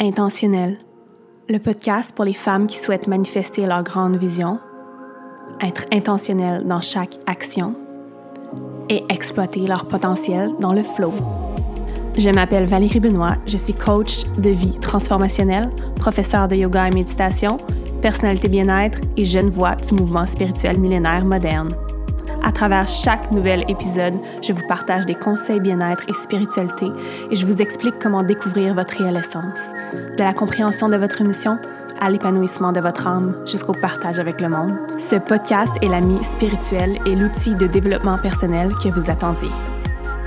Intentionnel, 0.00 0.78
le 1.48 1.58
podcast 1.58 2.16
pour 2.16 2.24
les 2.24 2.34
femmes 2.34 2.66
qui 2.66 2.76
souhaitent 2.76 3.06
manifester 3.06 3.64
leur 3.64 3.84
grande 3.84 4.16
vision, 4.16 4.58
être 5.62 5.84
intentionnelles 5.92 6.66
dans 6.66 6.80
chaque 6.80 7.16
action 7.26 7.76
et 8.88 9.04
exploiter 9.08 9.60
leur 9.60 9.86
potentiel 9.86 10.50
dans 10.58 10.72
le 10.72 10.82
flow. 10.82 11.12
Je 12.18 12.28
m'appelle 12.30 12.66
Valérie 12.66 12.98
Benoît, 12.98 13.36
je 13.46 13.56
suis 13.56 13.72
coach 13.72 14.24
de 14.36 14.50
vie 14.50 14.78
transformationnelle, 14.80 15.70
professeure 15.96 16.48
de 16.48 16.56
yoga 16.56 16.88
et 16.88 16.92
méditation, 16.92 17.56
personnalité 18.02 18.48
bien-être 18.48 18.98
et 19.16 19.24
jeune 19.24 19.48
voix 19.48 19.76
du 19.76 19.94
mouvement 19.94 20.26
spirituel 20.26 20.80
millénaire 20.80 21.24
moderne. 21.24 21.68
À 22.44 22.52
travers 22.52 22.86
chaque 22.86 23.30
nouvel 23.30 23.64
épisode, 23.68 24.14
je 24.42 24.52
vous 24.52 24.66
partage 24.68 25.06
des 25.06 25.14
conseils 25.14 25.60
bien-être 25.60 26.02
et 26.08 26.12
spiritualité 26.12 26.86
et 27.30 27.36
je 27.36 27.46
vous 27.46 27.62
explique 27.62 27.98
comment 27.98 28.22
découvrir 28.22 28.74
votre 28.74 28.98
réelle 28.98 29.16
essence, 29.16 29.72
de 29.94 30.22
la 30.22 30.34
compréhension 30.34 30.90
de 30.90 30.96
votre 30.98 31.22
mission 31.24 31.58
à 32.02 32.10
l'épanouissement 32.10 32.72
de 32.72 32.80
votre 32.80 33.06
âme 33.06 33.34
jusqu'au 33.46 33.72
partage 33.72 34.18
avec 34.18 34.42
le 34.42 34.50
monde. 34.50 34.74
Ce 34.98 35.16
podcast 35.16 35.74
est 35.80 35.88
l'ami 35.88 36.22
spirituel 36.22 36.98
et 37.06 37.16
l'outil 37.16 37.54
de 37.54 37.66
développement 37.66 38.18
personnel 38.18 38.72
que 38.82 38.90
vous 38.90 39.10
attendiez. 39.10 39.50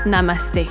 Namasté. 0.07 0.67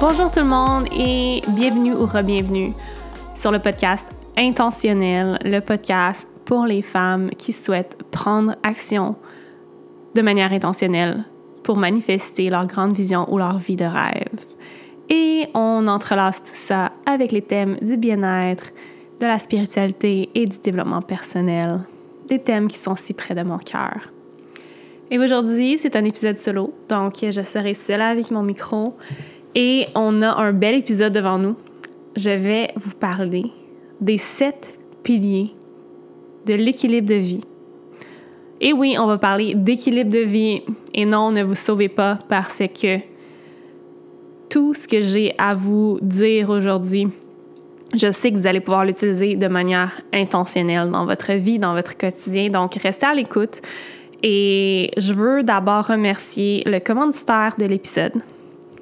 Bonjour 0.00 0.30
tout 0.30 0.38
le 0.38 0.46
monde 0.46 0.86
et 0.96 1.42
bienvenue 1.48 1.92
ou 1.92 2.06
re-bienvenue 2.06 2.72
sur 3.34 3.50
le 3.50 3.58
podcast 3.58 4.12
Intentionnel, 4.36 5.40
le 5.44 5.58
podcast 5.58 6.28
pour 6.44 6.66
les 6.66 6.82
femmes 6.82 7.30
qui 7.30 7.52
souhaitent 7.52 7.98
prendre 8.12 8.54
action 8.62 9.16
de 10.14 10.22
manière 10.22 10.52
intentionnelle 10.52 11.24
pour 11.64 11.78
manifester 11.78 12.48
leur 12.48 12.68
grande 12.68 12.92
vision 12.92 13.26
ou 13.28 13.38
leur 13.38 13.58
vie 13.58 13.74
de 13.74 13.86
rêve. 13.86 14.46
Et 15.10 15.48
on 15.54 15.88
entrelace 15.88 16.44
tout 16.44 16.50
ça 16.52 16.92
avec 17.04 17.32
les 17.32 17.42
thèmes 17.42 17.76
du 17.82 17.96
bien-être, 17.96 18.70
de 19.20 19.26
la 19.26 19.40
spiritualité 19.40 20.30
et 20.32 20.46
du 20.46 20.58
développement 20.58 21.02
personnel, 21.02 21.80
des 22.28 22.38
thèmes 22.38 22.68
qui 22.68 22.78
sont 22.78 22.94
si 22.94 23.14
près 23.14 23.34
de 23.34 23.42
mon 23.42 23.58
cœur. 23.58 24.12
Et 25.10 25.18
aujourd'hui, 25.18 25.76
c'est 25.76 25.96
un 25.96 26.04
épisode 26.04 26.36
solo, 26.36 26.72
donc 26.88 27.14
je 27.28 27.42
serai 27.42 27.74
seule 27.74 28.02
avec 28.02 28.30
mon 28.30 28.42
micro 28.44 28.94
et 29.54 29.86
on 29.94 30.20
a 30.22 30.34
un 30.34 30.52
bel 30.52 30.74
épisode 30.74 31.12
devant 31.12 31.38
nous. 31.38 31.56
Je 32.16 32.30
vais 32.30 32.70
vous 32.76 32.94
parler 32.94 33.44
des 34.00 34.18
sept 34.18 34.78
piliers 35.02 35.54
de 36.46 36.54
l'équilibre 36.54 37.08
de 37.08 37.14
vie. 37.14 37.40
Et 38.60 38.72
oui, 38.72 38.96
on 38.98 39.06
va 39.06 39.18
parler 39.18 39.54
d'équilibre 39.54 40.10
de 40.10 40.18
vie. 40.18 40.62
Et 40.94 41.04
non, 41.04 41.30
ne 41.30 41.42
vous 41.42 41.54
sauvez 41.54 41.88
pas 41.88 42.18
parce 42.28 42.58
que 42.58 42.98
tout 44.48 44.74
ce 44.74 44.88
que 44.88 45.00
j'ai 45.00 45.34
à 45.38 45.54
vous 45.54 45.98
dire 46.00 46.50
aujourd'hui, 46.50 47.08
je 47.96 48.10
sais 48.10 48.30
que 48.30 48.36
vous 48.36 48.46
allez 48.46 48.60
pouvoir 48.60 48.84
l'utiliser 48.84 49.36
de 49.36 49.48
manière 49.48 50.00
intentionnelle 50.12 50.90
dans 50.90 51.06
votre 51.06 51.32
vie, 51.32 51.58
dans 51.58 51.74
votre 51.74 51.96
quotidien. 51.96 52.50
Donc, 52.50 52.74
restez 52.74 53.06
à 53.06 53.14
l'écoute. 53.14 53.60
Et 54.22 54.90
je 54.96 55.12
veux 55.12 55.42
d'abord 55.42 55.86
remercier 55.86 56.62
le 56.66 56.80
commanditaire 56.80 57.54
de 57.56 57.64
l'épisode, 57.64 58.14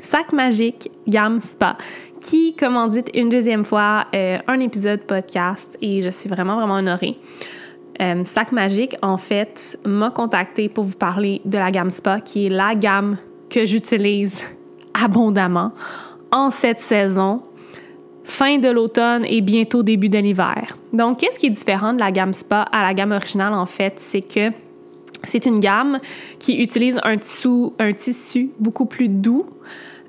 Sac 0.06 0.32
Magique 0.32 0.88
Gamme 1.08 1.40
Spa, 1.40 1.76
qui 2.20 2.54
commandite 2.54 3.10
une 3.12 3.28
deuxième 3.28 3.64
fois 3.64 4.06
euh, 4.14 4.38
un 4.46 4.60
épisode 4.60 5.00
podcast 5.00 5.76
et 5.82 6.00
je 6.00 6.10
suis 6.10 6.28
vraiment, 6.28 6.54
vraiment 6.54 6.74
honorée. 6.74 7.18
Euh, 8.00 8.22
Sac 8.22 8.52
Magique, 8.52 8.94
en 9.02 9.16
fait, 9.16 9.76
m'a 9.84 10.12
contacté 10.12 10.68
pour 10.68 10.84
vous 10.84 10.96
parler 10.96 11.40
de 11.44 11.58
la 11.58 11.72
gamme 11.72 11.90
Spa, 11.90 12.20
qui 12.20 12.46
est 12.46 12.50
la 12.50 12.76
gamme 12.76 13.18
que 13.50 13.66
j'utilise 13.66 14.44
abondamment 14.94 15.72
en 16.30 16.52
cette 16.52 16.78
saison, 16.78 17.42
fin 18.22 18.58
de 18.58 18.68
l'automne 18.68 19.24
et 19.24 19.40
bientôt 19.40 19.82
début 19.82 20.08
de 20.08 20.18
l'hiver. 20.18 20.78
Donc, 20.92 21.18
qu'est-ce 21.18 21.40
qui 21.40 21.46
est 21.46 21.50
différent 21.50 21.92
de 21.92 21.98
la 21.98 22.12
gamme 22.12 22.32
Spa 22.32 22.62
à 22.62 22.82
la 22.82 22.94
gamme 22.94 23.10
originale, 23.10 23.54
en 23.54 23.66
fait, 23.66 23.94
c'est 23.96 24.22
que 24.22 24.52
c'est 25.24 25.46
une 25.46 25.58
gamme 25.58 25.98
qui 26.38 26.62
utilise 26.62 27.00
un 27.02 27.16
tissu, 27.16 27.70
un 27.80 27.92
tissu 27.92 28.50
beaucoup 28.60 28.86
plus 28.86 29.08
doux, 29.08 29.46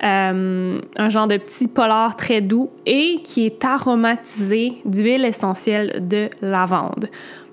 euh, 0.03 0.80
un 0.97 1.09
genre 1.09 1.28
de 1.28 1.38
petit 1.38 1.68
polar 1.68 2.16
très 2.16 2.41
doux 2.41 2.69
et 2.85 3.18
qui 3.24 3.46
est 3.46 3.66
aromatisé 3.66 4.74
d'huile 4.85 5.25
essentielle 5.25 6.08
de 6.08 6.30
lavande. 6.41 7.09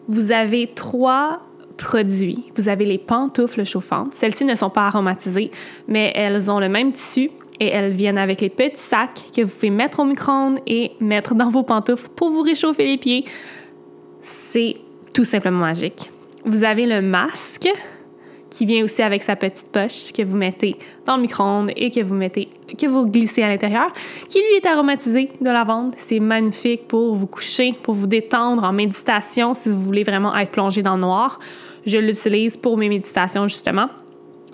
Vous 0.09 0.33
avez 0.33 0.67
trois 0.75 1.41
produits. 1.77 2.45
Vous 2.57 2.69
avez 2.69 2.85
les 2.85 2.99
pantoufles 2.99 3.65
chauffantes. 3.65 4.15
Celles-ci 4.15 4.45
ne 4.45 4.55
sont 4.55 4.71
pas 4.71 4.87
aromatisées, 4.87 5.51
mais 5.89 6.13
elles 6.15 6.51
ont 6.51 6.61
le 6.61 6.69
même 6.69 6.93
tissu 6.93 7.31
et 7.61 7.69
elles 7.69 7.93
viennent 7.93 8.19
avec 8.19 8.41
les 8.41 8.51
petits 8.51 8.81
sacs 8.81 9.25
que 9.35 9.43
vous 9.43 9.53
pouvez 9.53 9.71
mettre 9.71 10.01
au 10.01 10.05
micro-ondes 10.05 10.59
et 10.67 10.93
mettre 11.01 11.35
dans 11.35 11.49
vos 11.49 11.63
pantoufles 11.63 12.09
pour 12.15 12.31
vous 12.31 12.43
réchauffer 12.43 12.85
les 12.85 12.99
pieds. 12.99 13.25
C'est 14.23 14.77
tout 15.13 15.25
simplement 15.25 15.61
magique. 15.61 16.11
Vous 16.45 16.65
avez 16.65 16.87
le 16.87 17.01
masque 17.01 17.69
qui 18.55 18.67
vient 18.67 18.85
aussi 18.85 19.03
avec 19.03 19.25
sa 19.25 19.35
petite 19.35 19.69
poche 19.73 20.13
que 20.13 20.23
vous 20.23 20.37
mettez 20.37 20.77
dans 21.07 21.17
le 21.17 21.23
micro-ondes 21.23 21.73
et 21.75 21.91
que 21.91 22.01
vous 22.01 22.15
mettez, 22.15 22.49
que 22.79 22.87
vous 22.87 23.05
glissez 23.05 23.43
à 23.43 23.49
l'intérieur, 23.49 23.93
qui 24.29 24.39
lui 24.39 24.59
est 24.63 24.67
aromatisé 24.67 25.29
de 25.41 25.51
lavande. 25.51 25.93
C'est 25.97 26.21
magnifique 26.21 26.87
pour 26.87 27.17
vous 27.17 27.27
coucher, 27.27 27.75
pour 27.83 27.95
vous 27.95 28.07
détendre 28.07 28.63
en 28.63 28.73
méditation 28.73 29.55
si 29.55 29.71
vous 29.71 29.81
voulez 29.81 30.05
vraiment 30.05 30.37
être 30.37 30.53
plongé 30.53 30.83
dans 30.83 30.95
le 30.95 31.01
noir. 31.01 31.41
Je 31.85 31.99
l'utilise 31.99 32.57
pour 32.57 32.77
mes 32.77 32.89
méditations 32.89 33.49
justement. 33.49 33.89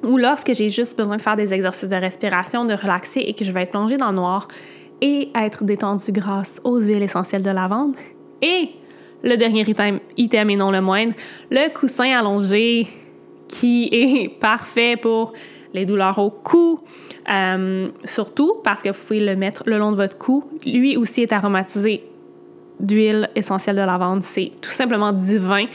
Ou 0.02 0.16
lorsque 0.16 0.54
j'ai 0.54 0.70
juste 0.70 0.96
besoin 0.96 1.18
de 1.18 1.22
faire 1.22 1.36
des 1.36 1.52
exercices 1.52 1.90
de 1.90 1.96
respiration, 1.96 2.64
de 2.64 2.72
relaxer 2.72 3.20
et 3.20 3.34
que 3.34 3.44
je 3.44 3.52
vais 3.52 3.64
être 3.64 3.70
plongé 3.70 3.98
dans 3.98 4.08
le 4.08 4.16
noir 4.16 4.48
et 5.02 5.28
être 5.34 5.62
détendu 5.62 6.10
grâce 6.10 6.58
aux 6.64 6.80
huiles 6.80 7.02
essentielles 7.02 7.42
de 7.42 7.50
lavande. 7.50 7.94
Et 8.40 8.70
le 9.22 9.36
dernier 9.36 9.68
item, 9.68 10.00
item 10.16 10.48
et 10.48 10.56
non 10.56 10.70
le 10.70 10.80
moindre, 10.80 11.12
le 11.50 11.68
coussin 11.74 12.10
allongé 12.18 12.88
qui 13.50 13.88
est 13.92 14.28
parfait 14.28 14.96
pour 14.96 15.32
les 15.74 15.84
douleurs 15.84 16.18
au 16.18 16.30
cou, 16.30 16.80
euh, 17.30 17.88
surtout 18.04 18.54
parce 18.64 18.82
que 18.82 18.88
vous 18.88 19.00
pouvez 19.06 19.20
le 19.20 19.36
mettre 19.36 19.62
le 19.66 19.78
long 19.78 19.92
de 19.92 19.96
votre 19.96 20.16
cou. 20.16 20.44
Lui 20.64 20.96
aussi 20.96 21.22
est 21.22 21.32
aromatisé 21.32 22.04
d'huile 22.78 23.28
essentielle 23.36 23.76
de 23.76 23.82
lavande. 23.82 24.22
C'est 24.22 24.52
tout 24.60 24.70
simplement 24.70 25.12
divin. 25.12 25.66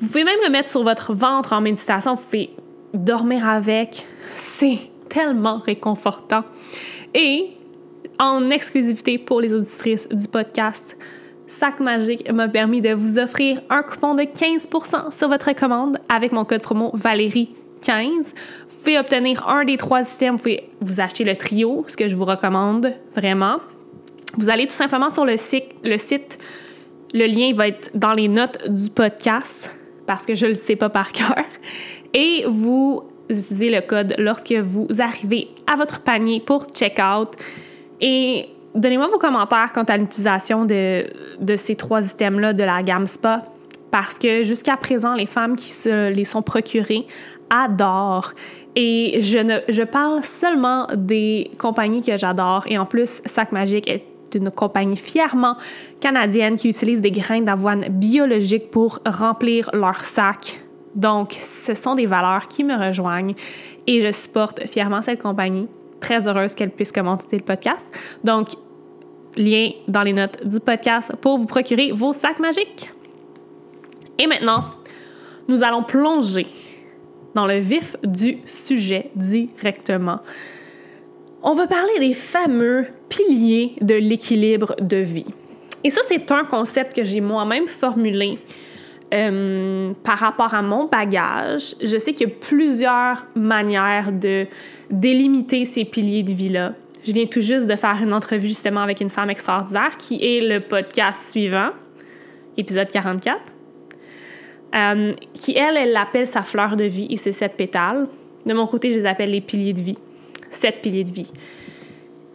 Vous 0.00 0.06
pouvez 0.06 0.24
même 0.24 0.38
le 0.44 0.50
mettre 0.50 0.68
sur 0.68 0.82
votre 0.82 1.12
ventre 1.12 1.52
en 1.52 1.60
méditation. 1.60 2.14
Vous 2.14 2.22
pouvez 2.22 2.50
dormir 2.94 3.46
avec. 3.46 4.06
C'est 4.34 4.78
tellement 5.08 5.58
réconfortant. 5.58 6.44
Et 7.14 7.50
en 8.18 8.50
exclusivité 8.50 9.18
pour 9.18 9.40
les 9.40 9.54
auditrices 9.54 10.08
du 10.08 10.26
podcast, 10.26 10.96
Sac 11.52 11.80
Magique 11.80 12.32
m'a 12.32 12.48
permis 12.48 12.80
de 12.80 12.94
vous 12.94 13.18
offrir 13.18 13.60
un 13.68 13.82
coupon 13.82 14.14
de 14.14 14.22
15% 14.22 15.14
sur 15.14 15.28
votre 15.28 15.52
commande 15.52 15.98
avec 16.08 16.32
mon 16.32 16.46
code 16.46 16.62
promo 16.62 16.90
Valérie15. 16.96 18.32
Vous 18.68 18.78
pouvez 18.78 18.98
obtenir 18.98 19.46
un 19.46 19.62
des 19.66 19.76
trois 19.76 20.02
systèmes. 20.02 20.36
Vous 20.36 20.42
pouvez 20.44 20.70
vous 20.80 21.00
acheter 21.02 21.24
le 21.24 21.36
trio, 21.36 21.84
ce 21.86 21.96
que 21.96 22.08
je 22.08 22.16
vous 22.16 22.24
recommande 22.24 22.94
vraiment. 23.14 23.58
Vous 24.38 24.48
allez 24.48 24.66
tout 24.66 24.72
simplement 24.72 25.10
sur 25.10 25.26
le 25.26 25.36
site, 25.36 26.38
le 27.12 27.26
lien 27.26 27.52
va 27.54 27.68
être 27.68 27.90
dans 27.94 28.14
les 28.14 28.28
notes 28.28 28.70
du 28.70 28.88
podcast 28.88 29.76
parce 30.06 30.24
que 30.24 30.34
je 30.34 30.46
ne 30.46 30.52
le 30.52 30.56
sais 30.56 30.76
pas 30.76 30.88
par 30.88 31.12
cœur. 31.12 31.36
Et 32.14 32.44
vous 32.48 33.04
utilisez 33.28 33.68
le 33.68 33.82
code 33.82 34.14
lorsque 34.16 34.52
vous 34.52 34.88
arrivez 35.00 35.48
à 35.70 35.76
votre 35.76 36.00
panier 36.00 36.40
pour 36.40 36.64
checkout. 36.64 37.30
Et 38.00 38.48
Donnez-moi 38.74 39.08
vos 39.08 39.18
commentaires 39.18 39.72
quant 39.72 39.84
à 39.84 39.96
l'utilisation 39.96 40.64
de, 40.64 41.04
ces 41.56 41.76
trois 41.76 42.10
items-là 42.10 42.52
de 42.52 42.64
la 42.64 42.82
gamme 42.82 43.06
Spa, 43.06 43.42
parce 43.90 44.18
que 44.18 44.42
jusqu'à 44.42 44.76
présent, 44.76 45.14
les 45.14 45.26
femmes 45.26 45.56
qui 45.56 45.72
se 45.72 46.08
les 46.08 46.24
sont 46.24 46.42
procurées 46.42 47.06
adorent. 47.50 48.32
Et 48.74 49.20
je, 49.20 49.38
ne, 49.38 49.58
je 49.68 49.82
parle 49.82 50.24
seulement 50.24 50.86
des 50.94 51.50
compagnies 51.58 52.00
que 52.00 52.16
j'adore. 52.16 52.64
Et 52.66 52.78
en 52.78 52.86
plus, 52.86 53.20
Sac 53.26 53.52
Magique 53.52 53.88
est 53.88 54.06
une 54.34 54.50
compagnie 54.50 54.96
fièrement 54.96 55.56
canadienne 56.00 56.56
qui 56.56 56.70
utilise 56.70 57.02
des 57.02 57.10
grains 57.10 57.42
d'avoine 57.42 57.84
biologiques 57.90 58.70
pour 58.70 59.00
remplir 59.04 59.68
leur 59.74 60.02
sac. 60.04 60.62
Donc, 60.94 61.32
ce 61.32 61.74
sont 61.74 61.94
des 61.94 62.06
valeurs 62.06 62.48
qui 62.48 62.64
me 62.64 62.74
rejoignent 62.74 63.34
et 63.86 64.00
je 64.00 64.10
supporte 64.10 64.66
fièrement 64.66 65.02
cette 65.02 65.20
compagnie 65.20 65.68
très 66.02 66.28
heureuse 66.28 66.54
qu'elle 66.54 66.70
puisse 66.70 66.92
commenter 66.92 67.38
le 67.38 67.44
podcast. 67.44 67.90
Donc, 68.22 68.48
lien 69.36 69.70
dans 69.88 70.02
les 70.02 70.12
notes 70.12 70.44
du 70.44 70.60
podcast 70.60 71.12
pour 71.20 71.38
vous 71.38 71.46
procurer 71.46 71.92
vos 71.92 72.12
sacs 72.12 72.40
magiques. 72.40 72.90
Et 74.18 74.26
maintenant, 74.26 74.64
nous 75.48 75.62
allons 75.62 75.82
plonger 75.82 76.46
dans 77.34 77.46
le 77.46 77.58
vif 77.58 77.96
du 78.02 78.38
sujet 78.44 79.10
directement. 79.16 80.20
on 81.42 81.54
va 81.54 81.66
parler 81.66 81.98
des 81.98 82.12
fameux 82.12 82.84
piliers 83.08 83.74
de 83.80 83.94
l'équilibre 83.94 84.76
de 84.80 84.98
vie. 84.98 85.26
Et 85.82 85.90
ça, 85.90 86.02
c'est 86.06 86.30
un 86.30 86.44
concept 86.44 86.94
que 86.94 87.02
j'ai 87.02 87.20
moi-même 87.20 87.66
formulé 87.66 88.38
euh, 89.12 89.92
par 90.04 90.18
rapport 90.18 90.54
à 90.54 90.62
mon 90.62 90.86
bagage. 90.86 91.74
Je 91.82 91.98
sais 91.98 92.14
qu'il 92.14 92.28
y 92.28 92.32
a 92.32 92.34
plusieurs 92.34 93.26
manières 93.34 94.10
de 94.10 94.46
délimiter 94.90 95.66
ces 95.66 95.84
piliers 95.84 96.22
de 96.22 96.32
vie-là. 96.32 96.72
Je 97.04 97.12
viens 97.12 97.26
tout 97.26 97.42
juste 97.42 97.66
de 97.66 97.76
faire 97.76 97.98
une 98.02 98.14
entrevue 98.14 98.46
justement 98.46 98.80
avec 98.80 99.00
une 99.02 99.10
femme 99.10 99.28
extraordinaire 99.28 99.98
qui 99.98 100.24
est 100.24 100.40
le 100.40 100.60
podcast 100.60 101.30
suivant, 101.30 101.70
épisode 102.56 102.88
44, 102.88 103.38
euh, 104.74 105.12
qui, 105.34 105.58
elle, 105.58 105.76
elle 105.76 105.92
l'appelle 105.92 106.26
sa 106.26 106.40
fleur 106.40 106.76
de 106.76 106.84
vie 106.84 107.08
et 107.10 107.18
c'est 107.18 107.32
sept 107.32 107.54
pétales. 107.54 108.06
De 108.46 108.54
mon 108.54 108.66
côté, 108.66 108.92
je 108.92 108.98
les 108.98 109.06
appelle 109.06 109.30
les 109.30 109.42
piliers 109.42 109.74
de 109.74 109.82
vie. 109.82 109.98
Sept 110.48 110.80
piliers 110.80 111.04
de 111.04 111.12
vie. 111.12 111.32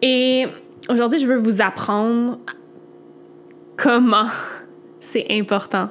Et 0.04 0.46
aujourd'hui, 0.90 1.18
je 1.18 1.26
veux 1.26 1.38
vous 1.38 1.60
apprendre 1.60 2.38
comment 3.78 4.28
c'est 5.00 5.26
important 5.32 5.90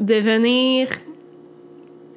de 0.00 0.14
venir 0.14 0.88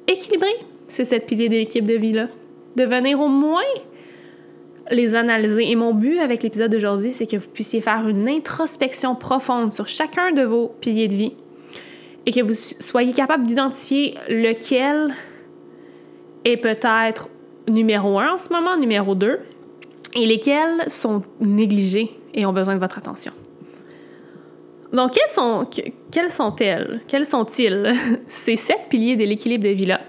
équilibrer 0.06 0.54
ces 0.88 1.04
sept 1.04 1.26
piliers 1.26 1.48
de 1.48 1.54
l'équipe 1.54 1.86
de 1.86 1.94
vie-là. 1.94 2.28
De 2.76 2.84
venir 2.84 3.20
au 3.20 3.28
moins 3.28 3.62
les 4.90 5.14
analyser. 5.14 5.70
Et 5.70 5.76
mon 5.76 5.94
but 5.94 6.18
avec 6.18 6.42
l'épisode 6.42 6.70
d'aujourd'hui, 6.70 7.12
c'est 7.12 7.26
que 7.26 7.36
vous 7.36 7.48
puissiez 7.48 7.80
faire 7.80 8.08
une 8.08 8.28
introspection 8.28 9.14
profonde 9.14 9.72
sur 9.72 9.86
chacun 9.86 10.32
de 10.32 10.42
vos 10.42 10.68
piliers 10.80 11.08
de 11.08 11.14
vie 11.14 11.32
et 12.26 12.32
que 12.32 12.40
vous 12.40 12.54
soyez 12.54 13.12
capable 13.12 13.46
d'identifier 13.46 14.14
lequel 14.28 15.12
est 16.44 16.56
peut-être 16.56 17.28
numéro 17.68 18.18
un 18.18 18.34
en 18.34 18.38
ce 18.38 18.52
moment, 18.52 18.76
numéro 18.76 19.14
deux, 19.14 19.40
et 20.14 20.26
lesquels 20.26 20.84
sont 20.88 21.22
négligés 21.40 22.10
et 22.34 22.46
ont 22.46 22.52
besoin 22.52 22.74
de 22.74 22.80
votre 22.80 22.98
attention. 22.98 23.32
Donc, 24.92 25.12
quels 25.12 25.28
sont, 25.28 25.66
quels 26.10 26.30
sont-elles? 26.30 27.00
Quels 27.08 27.26
sont-ils? 27.26 27.92
Ces 28.28 28.56
sept 28.56 28.88
piliers 28.90 29.16
de 29.16 29.24
l'équilibre 29.24 29.64
de 29.64 29.70
vie-là. 29.70 30.00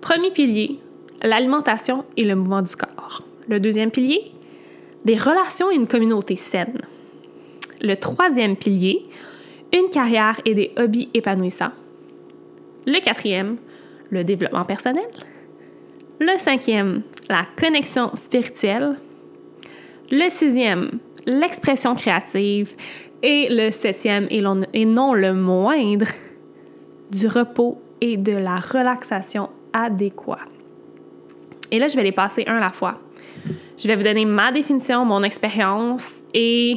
Premier 0.00 0.30
pilier, 0.30 0.78
l'alimentation 1.22 2.04
et 2.16 2.24
le 2.24 2.36
mouvement 2.36 2.62
du 2.62 2.74
corps. 2.76 3.22
Le 3.48 3.58
deuxième 3.58 3.90
pilier, 3.90 4.32
des 5.04 5.16
relations 5.16 5.70
et 5.70 5.76
une 5.76 5.86
communauté 5.86 6.36
saine. 6.36 6.78
Le 7.80 7.94
troisième 7.94 8.56
pilier, 8.56 9.06
une 9.74 9.88
carrière 9.88 10.40
et 10.44 10.54
des 10.54 10.72
hobbies 10.76 11.08
épanouissants. 11.14 11.72
Le 12.86 13.00
quatrième, 13.00 13.56
le 14.10 14.24
développement 14.24 14.64
personnel. 14.64 15.06
Le 16.20 16.38
cinquième, 16.38 17.02
la 17.28 17.42
connexion 17.56 18.14
spirituelle. 18.14 18.96
Le 20.10 20.28
sixième, 20.28 20.98
l'expression 21.26 21.94
créative. 21.94 22.76
Et 23.28 23.48
le 23.50 23.72
septième, 23.72 24.28
et, 24.30 24.84
non 24.84 25.12
le 25.12 25.34
moindre, 25.34 26.06
du 27.10 27.26
repos 27.26 27.82
et 28.00 28.16
de 28.16 28.30
la 28.30 28.54
relaxation 28.54 29.50
adéquate. 29.72 30.48
Et 31.72 31.80
là, 31.80 31.88
je 31.88 31.96
vais 31.96 32.04
les 32.04 32.12
passer 32.12 32.44
un 32.46 32.58
à 32.58 32.60
la 32.60 32.68
fois. 32.68 33.00
Je 33.76 33.88
vais 33.88 33.96
vous 33.96 34.04
donner 34.04 34.24
ma 34.24 34.52
définition, 34.52 35.04
mon 35.04 35.24
expérience 35.24 36.22
et 36.34 36.76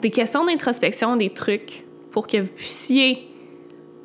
des 0.00 0.10
questions 0.10 0.44
d'introspection, 0.46 1.16
des 1.16 1.30
trucs 1.30 1.82
pour 2.12 2.28
que 2.28 2.36
vous 2.36 2.52
puissiez 2.52 3.28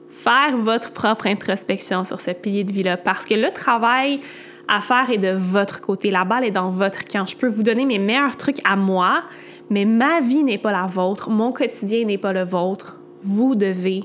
faire 0.08 0.58
votre 0.58 0.92
propre 0.94 1.28
introspection 1.28 2.06
sur 2.06 2.20
ce 2.20 2.32
pilier 2.32 2.64
de 2.64 2.72
vie-là. 2.72 2.98
Parce 2.98 3.28
que 3.28 3.36
le 3.36 3.52
travail 3.52 4.20
à 4.68 4.82
faire 4.82 5.12
est 5.12 5.20
de 5.20 5.36
votre 5.36 5.80
côté. 5.80 6.10
La 6.10 6.24
balle 6.24 6.46
est 6.46 6.52
dans 6.52 6.70
votre 6.70 7.06
camp. 7.06 7.28
Je 7.28 7.36
peux 7.36 7.48
vous 7.48 7.62
donner 7.62 7.86
mes 7.86 8.00
meilleurs 8.00 8.36
trucs 8.36 8.62
à 8.66 8.76
moi, 8.76 9.22
mais 9.70 9.86
ma 9.86 10.20
vie 10.20 10.44
n'est 10.44 10.58
pas 10.58 10.72
la 10.72 10.88
vôtre. 10.88 11.30
Mon 11.30 11.52
quotidien 11.52 12.06
n'est 12.06 12.18
pas 12.18 12.34
le 12.34 12.44
vôtre. 12.44 13.00
Vous 13.22 13.56
devez 13.56 14.04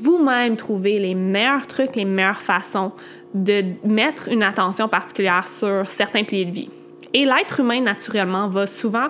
vous-même 0.00 0.56
trouver 0.56 0.98
les 0.98 1.14
meilleurs 1.14 1.66
trucs, 1.66 1.96
les 1.96 2.04
meilleures 2.04 2.40
façons 2.40 2.92
de 3.34 3.64
mettre 3.84 4.28
une 4.28 4.42
attention 4.42 4.88
particulière 4.88 5.48
sur 5.48 5.88
certains 5.90 6.24
piliers 6.24 6.44
de 6.44 6.50
vie. 6.50 6.70
Et 7.14 7.24
l'être 7.24 7.60
humain, 7.60 7.80
naturellement, 7.80 8.48
va 8.48 8.66
souvent 8.66 9.08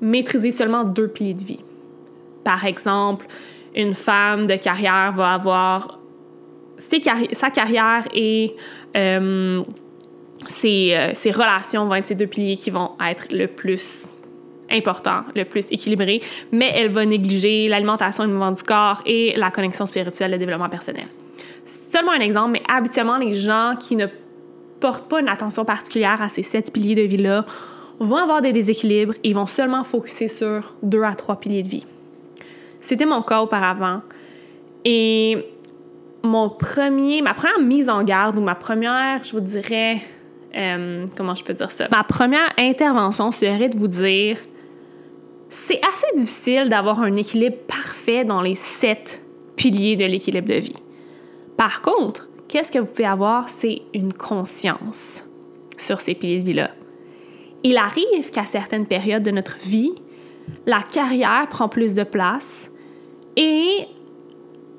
maîtriser 0.00 0.50
seulement 0.50 0.84
deux 0.84 1.08
piliers 1.08 1.34
de 1.34 1.44
vie. 1.44 1.64
Par 2.42 2.64
exemple, 2.64 3.26
une 3.74 3.94
femme 3.94 4.46
de 4.46 4.56
carrière 4.56 5.12
va 5.12 5.34
avoir 5.34 5.98
sa 6.78 7.50
carrière 7.50 8.02
et 8.12 8.54
euh, 8.96 9.62
ses, 10.46 10.94
euh, 10.94 11.14
ses, 11.14 11.30
relations 11.30 11.86
vont 11.86 11.94
être 11.94 12.06
ces 12.06 12.14
deux 12.14 12.26
piliers 12.26 12.56
qui 12.56 12.70
vont 12.70 12.92
être 13.00 13.32
le 13.32 13.46
plus 13.46 14.13
important, 14.74 15.22
le 15.34 15.44
plus 15.44 15.70
équilibré, 15.70 16.20
mais 16.52 16.72
elle 16.74 16.88
va 16.88 17.04
négliger 17.06 17.68
l'alimentation 17.68 18.24
et 18.24 18.26
le 18.26 18.32
mouvement 18.32 18.52
du 18.52 18.62
corps 18.62 19.02
et 19.06 19.34
la 19.36 19.50
connexion 19.50 19.86
spirituelle, 19.86 20.32
le 20.32 20.38
développement 20.38 20.68
personnel. 20.68 21.06
Seulement 21.64 22.12
un 22.12 22.20
exemple, 22.20 22.50
mais 22.52 22.62
habituellement, 22.68 23.16
les 23.16 23.34
gens 23.34 23.74
qui 23.78 23.96
ne 23.96 24.06
portent 24.80 25.08
pas 25.08 25.20
une 25.20 25.28
attention 25.28 25.64
particulière 25.64 26.20
à 26.20 26.28
ces 26.28 26.42
sept 26.42 26.72
piliers 26.72 26.94
de 26.94 27.02
vie-là 27.02 27.46
vont 27.98 28.16
avoir 28.16 28.40
des 28.40 28.52
déséquilibres 28.52 29.14
et 29.22 29.32
vont 29.32 29.46
seulement 29.46 29.84
focuser 29.84 30.28
sur 30.28 30.74
deux 30.82 31.02
à 31.02 31.14
trois 31.14 31.36
piliers 31.36 31.62
de 31.62 31.68
vie. 31.68 31.86
C'était 32.80 33.06
mon 33.06 33.22
cas 33.22 33.40
auparavant. 33.40 34.02
Et 34.84 35.46
mon 36.22 36.50
premier, 36.50 37.22
ma 37.22 37.32
première 37.32 37.60
mise 37.60 37.88
en 37.88 38.02
garde 38.02 38.36
ou 38.36 38.42
ma 38.42 38.54
première, 38.54 39.24
je 39.24 39.32
vous 39.32 39.40
dirais, 39.40 39.98
euh, 40.54 41.06
comment 41.16 41.34
je 41.34 41.44
peux 41.44 41.54
dire 41.54 41.70
ça? 41.70 41.88
Ma 41.90 42.04
première 42.04 42.50
intervention 42.58 43.30
serait 43.30 43.68
de 43.68 43.78
vous 43.78 43.88
dire, 43.88 44.36
c'est 45.48 45.80
assez 45.86 46.06
difficile 46.16 46.68
d'avoir 46.68 47.00
un 47.00 47.16
équilibre 47.16 47.56
parfait 47.66 48.24
dans 48.24 48.40
les 48.40 48.54
sept 48.54 49.22
piliers 49.56 49.96
de 49.96 50.04
l'équilibre 50.04 50.48
de 50.48 50.54
vie. 50.54 50.76
Par 51.56 51.82
contre, 51.82 52.28
qu'est-ce 52.48 52.72
que 52.72 52.78
vous 52.78 52.86
pouvez 52.86 53.06
avoir, 53.06 53.48
c'est 53.48 53.82
une 53.92 54.12
conscience 54.12 55.24
sur 55.76 56.00
ces 56.00 56.14
piliers 56.14 56.40
de 56.40 56.46
vie-là. 56.46 56.70
Il 57.62 57.76
arrive 57.76 58.30
qu'à 58.30 58.42
certaines 58.42 58.86
périodes 58.86 59.22
de 59.22 59.30
notre 59.30 59.56
vie, 59.58 59.92
la 60.66 60.82
carrière 60.82 61.48
prend 61.48 61.68
plus 61.68 61.94
de 61.94 62.02
place 62.02 62.68
et 63.36 63.86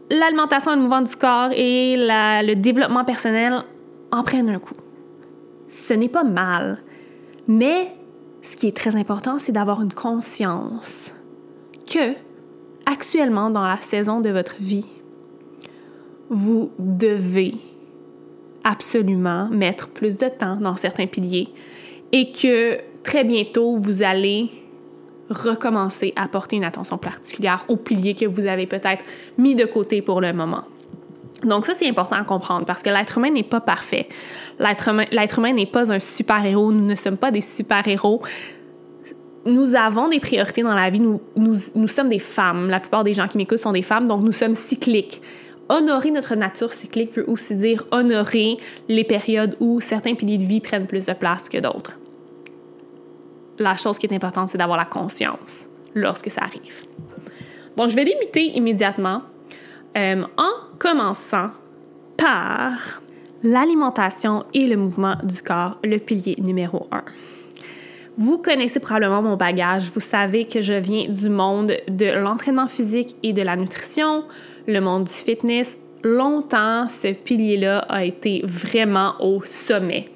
l'alimentation 0.10 0.72
et 0.72 0.76
le 0.76 0.82
mouvement 0.82 1.02
du 1.02 1.16
corps 1.16 1.50
et 1.54 1.96
le 1.98 2.54
développement 2.54 3.04
personnel 3.04 3.64
en 4.12 4.24
prennent 4.24 4.50
un 4.50 4.60
coup. 4.60 4.76
Ce 5.68 5.94
n'est 5.94 6.10
pas 6.10 6.24
mal, 6.24 6.84
mais 7.48 7.96
ce 8.46 8.56
qui 8.56 8.68
est 8.68 8.76
très 8.76 8.96
important, 8.96 9.40
c'est 9.40 9.52
d'avoir 9.52 9.82
une 9.82 9.92
conscience 9.92 11.12
que, 11.92 12.14
actuellement, 12.86 13.50
dans 13.50 13.68
la 13.68 13.78
saison 13.78 14.22
de 14.22 14.30
votre 14.30 14.56
vie, 14.60 14.86
vous 16.30 16.72
devez 16.80 17.54
absolument 18.64 19.50
mettre 19.50 19.90
plus 19.90 20.18
de 20.18 20.30
temps 20.30 20.58
dans 20.58 20.76
certains 20.76 21.08
piliers 21.08 21.50
et 22.12 22.32
que 22.32 22.78
très 23.04 23.24
bientôt, 23.24 23.76
vous 23.76 24.04
allez 24.04 24.50
recommencer 25.30 26.14
à 26.16 26.28
porter 26.28 26.56
une 26.56 26.64
attention 26.64 27.00
particulière 27.00 27.66
aux 27.68 27.78
piliers 27.78 28.14
que 28.14 28.26
vous 28.26 28.46
avez 28.46 28.68
peut-être 28.68 29.04
mis 29.40 29.56
de 29.56 29.66
côté 29.66 30.04
pour 30.04 30.22
le 30.22 30.34
moment. 30.34 30.66
Donc 31.44 31.66
ça, 31.66 31.74
c'est 31.74 31.88
important 31.88 32.16
à 32.16 32.24
comprendre 32.24 32.66
parce 32.66 32.82
que 32.82 32.90
l'être 32.90 33.18
humain 33.18 33.30
n'est 33.30 33.44
pas 33.44 33.62
parfait. 33.62 34.08
L'être 34.60 34.90
humain, 35.40 35.54
n'est 35.54 35.66
pas 35.66 35.92
un 35.92 36.00
super-héros. 36.00 36.72
Nous 36.72 36.86
ne 36.86 36.96
sommes 36.96 37.18
pas 37.18 37.32
des 37.32 37.42
super-héros. 37.42 38.22
Nous 39.46 39.76
avons 39.76 40.08
des 40.08 40.20
priorités 40.20 40.64
dans 40.64 40.74
la 40.74 40.90
vie. 40.90 41.02
Nous, 41.02 41.22
nous, 41.36 41.56
nous 41.76 41.88
sommes 41.88 42.10
des 42.10 42.20
femmes. 42.20 42.70
La 42.70 42.80
plupart 42.80 43.04
des 43.04 43.14
gens 43.14 43.28
qui 43.28 43.38
m'écoutent 43.38 43.60
sont 43.60 43.74
des 43.74 43.84
femmes, 43.84 44.08
donc 44.08 44.24
nous 44.24 44.32
sommes 44.32 44.56
cycliques 44.56 45.22
honorer 45.70 46.12
notre 46.12 46.36
nature 46.36 46.72
cyclique 46.72 47.16
veut 47.16 47.30
aussi 47.30 47.56
dire 47.56 47.86
honorer 47.92 48.58
les 48.88 49.04
périodes 49.04 49.56
où 49.60 49.80
certains 49.82 50.16
piliers 50.16 50.38
de 50.38 50.46
vie 50.46 50.60
prennent 50.60 50.88
plus 50.88 51.06
de 51.06 51.14
place 51.14 51.50
que 51.50 51.58
d'autres. 51.58 51.98
La 53.58 53.76
chose 53.76 53.98
qui 53.98 54.06
est 54.06 54.14
importante, 54.14 54.50
c'est 54.50 54.58
d'avoir 54.58 54.78
la 54.78 54.86
conscience 54.86 55.68
lorsque 55.94 56.30
ça 56.30 56.42
arrive. 56.42 56.84
Donc, 57.78 57.90
je 57.90 57.96
vais 57.96 58.06
débuter 58.06 58.58
immédiatement 58.58 59.22
euh, 59.98 60.24
en 60.38 60.65
commençant 60.80 61.50
par 62.18 63.02
l'alimentation 63.44 64.46
et 64.54 64.68
le 64.68 64.78
mouvement 64.78 65.16
du 65.24 65.42
corps, 65.42 65.80
le 65.84 65.98
pilier 65.98 66.36
numéro 66.40 66.88
un. 66.92 67.04
Vous 68.18 68.38
connaissez 68.38 68.80
probablement 68.80 69.22
mon 69.22 69.36
bagage. 69.36 69.92
Vous 69.94 70.00
savez 70.00 70.46
que 70.46 70.62
je 70.62 70.74
viens 70.74 71.10
du 71.10 71.30
monde 71.30 71.74
de 71.90 72.06
l'entraînement 72.18 72.68
physique 72.68 73.16
et 73.24 73.34
de 73.34 73.42
la 73.42 73.58
nutrition, 73.58 74.24
le 74.68 74.80
monde 74.80 75.04
du 75.04 75.14
fitness. 75.14 75.78
Longtemps, 76.02 76.88
ce 76.88 77.12
pilier-là 77.12 77.80
a 77.90 78.06
été 78.06 78.42
vraiment 78.46 79.16
au 79.20 79.42
sommet. 79.44 80.10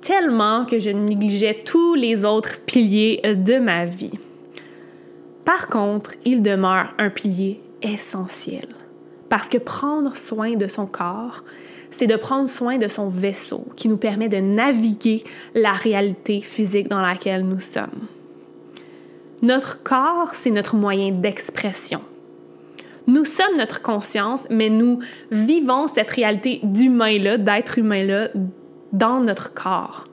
Tellement 0.00 0.64
que 0.64 0.78
je 0.78 0.90
négligeais 0.90 1.62
tous 1.64 1.94
les 1.94 2.24
autres 2.24 2.60
piliers 2.60 3.20
de 3.22 3.58
ma 3.58 3.84
vie. 3.84 4.18
Par 5.44 5.68
contre, 5.68 6.12
il 6.24 6.42
demeure 6.42 6.94
un 6.98 7.10
pilier 7.10 7.60
essentiel. 7.82 8.77
Parce 9.28 9.48
que 9.48 9.58
prendre 9.58 10.16
soin 10.16 10.56
de 10.56 10.66
son 10.66 10.86
corps, 10.86 11.44
c'est 11.90 12.06
de 12.06 12.16
prendre 12.16 12.48
soin 12.48 12.78
de 12.78 12.88
son 12.88 13.08
vaisseau 13.08 13.64
qui 13.76 13.88
nous 13.88 13.96
permet 13.96 14.28
de 14.28 14.38
naviguer 14.38 15.24
la 15.54 15.72
réalité 15.72 16.40
physique 16.40 16.88
dans 16.88 17.00
laquelle 17.00 17.44
nous 17.46 17.60
sommes. 17.60 18.06
Notre 19.42 19.82
corps, 19.82 20.30
c'est 20.34 20.50
notre 20.50 20.76
moyen 20.76 21.12
d'expression. 21.12 22.00
Nous 23.06 23.24
sommes 23.24 23.56
notre 23.56 23.80
conscience, 23.80 24.46
mais 24.50 24.68
nous 24.68 24.98
vivons 25.30 25.88
cette 25.88 26.10
réalité 26.10 26.60
d'humain-là, 26.62 27.38
d'être 27.38 27.78
humain-là, 27.78 28.28
dans 28.92 29.20
notre 29.20 29.54
corps. 29.54 30.04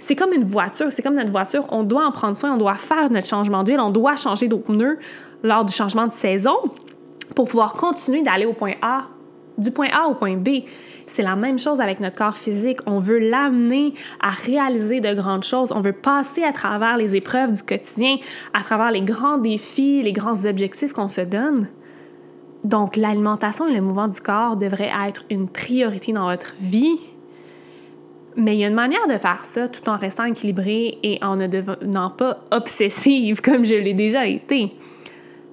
C'est 0.00 0.16
comme 0.16 0.32
une 0.32 0.44
voiture, 0.44 0.90
c'est 0.90 1.02
comme 1.02 1.16
notre 1.16 1.30
voiture, 1.30 1.66
on 1.70 1.82
doit 1.82 2.06
en 2.06 2.12
prendre 2.12 2.36
soin, 2.36 2.54
on 2.54 2.56
doit 2.56 2.74
faire 2.74 3.10
notre 3.10 3.26
changement 3.26 3.64
d'huile, 3.64 3.80
on 3.80 3.90
doit 3.90 4.16
changer 4.16 4.48
nos 4.48 4.58
pneus 4.58 4.98
lors 5.42 5.64
du 5.64 5.72
changement 5.72 6.06
de 6.06 6.12
saison 6.12 6.56
pour 7.34 7.48
pouvoir 7.48 7.74
continuer 7.74 8.22
d'aller 8.22 8.46
au 8.46 8.52
point 8.52 8.74
A, 8.82 9.06
du 9.56 9.70
point 9.70 9.88
A 9.92 10.08
au 10.08 10.14
point 10.14 10.36
B. 10.36 10.62
C'est 11.06 11.22
la 11.22 11.36
même 11.36 11.58
chose 11.58 11.80
avec 11.80 12.00
notre 12.00 12.16
corps 12.16 12.36
physique. 12.36 12.80
On 12.86 12.98
veut 12.98 13.18
l'amener 13.18 13.94
à 14.20 14.28
réaliser 14.28 15.00
de 15.00 15.14
grandes 15.14 15.44
choses. 15.44 15.72
On 15.72 15.80
veut 15.80 15.92
passer 15.92 16.44
à 16.44 16.52
travers 16.52 16.96
les 16.96 17.16
épreuves 17.16 17.52
du 17.52 17.62
quotidien, 17.62 18.16
à 18.52 18.62
travers 18.62 18.90
les 18.90 19.00
grands 19.00 19.38
défis, 19.38 20.02
les 20.02 20.12
grands 20.12 20.44
objectifs 20.44 20.92
qu'on 20.92 21.08
se 21.08 21.22
donne. 21.22 21.68
Donc, 22.64 22.96
l'alimentation 22.96 23.66
et 23.66 23.74
le 23.74 23.80
mouvement 23.80 24.08
du 24.08 24.20
corps 24.20 24.56
devraient 24.56 24.92
être 25.06 25.24
une 25.30 25.48
priorité 25.48 26.12
dans 26.12 26.28
votre 26.28 26.54
vie. 26.60 26.98
Mais 28.36 28.54
il 28.54 28.60
y 28.60 28.64
a 28.64 28.68
une 28.68 28.74
manière 28.74 29.06
de 29.08 29.16
faire 29.16 29.44
ça 29.44 29.68
tout 29.68 29.88
en 29.88 29.96
restant 29.96 30.24
équilibré 30.24 30.98
et 31.02 31.18
en 31.24 31.36
ne 31.36 31.46
devenant 31.46 32.10
pas 32.10 32.38
obsessive 32.52 33.40
comme 33.42 33.64
je 33.64 33.74
l'ai 33.74 33.94
déjà 33.94 34.26
été 34.26 34.68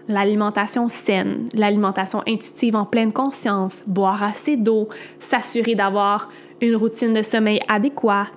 l'alimentation 0.08 0.88
saine, 0.90 1.48
l'alimentation 1.54 2.22
intuitive 2.28 2.76
en 2.76 2.86
pleine 2.86 3.12
conscience, 3.12 3.82
boire 3.88 4.24
assez 4.24 4.58
d'eau, 4.58 4.90
s'assurer 5.20 5.76
d'avoir 5.76 6.30
une 6.62 6.76
routine 6.76 7.14
de 7.14 7.22
sommeil 7.22 7.60
adéquate, 7.68 8.32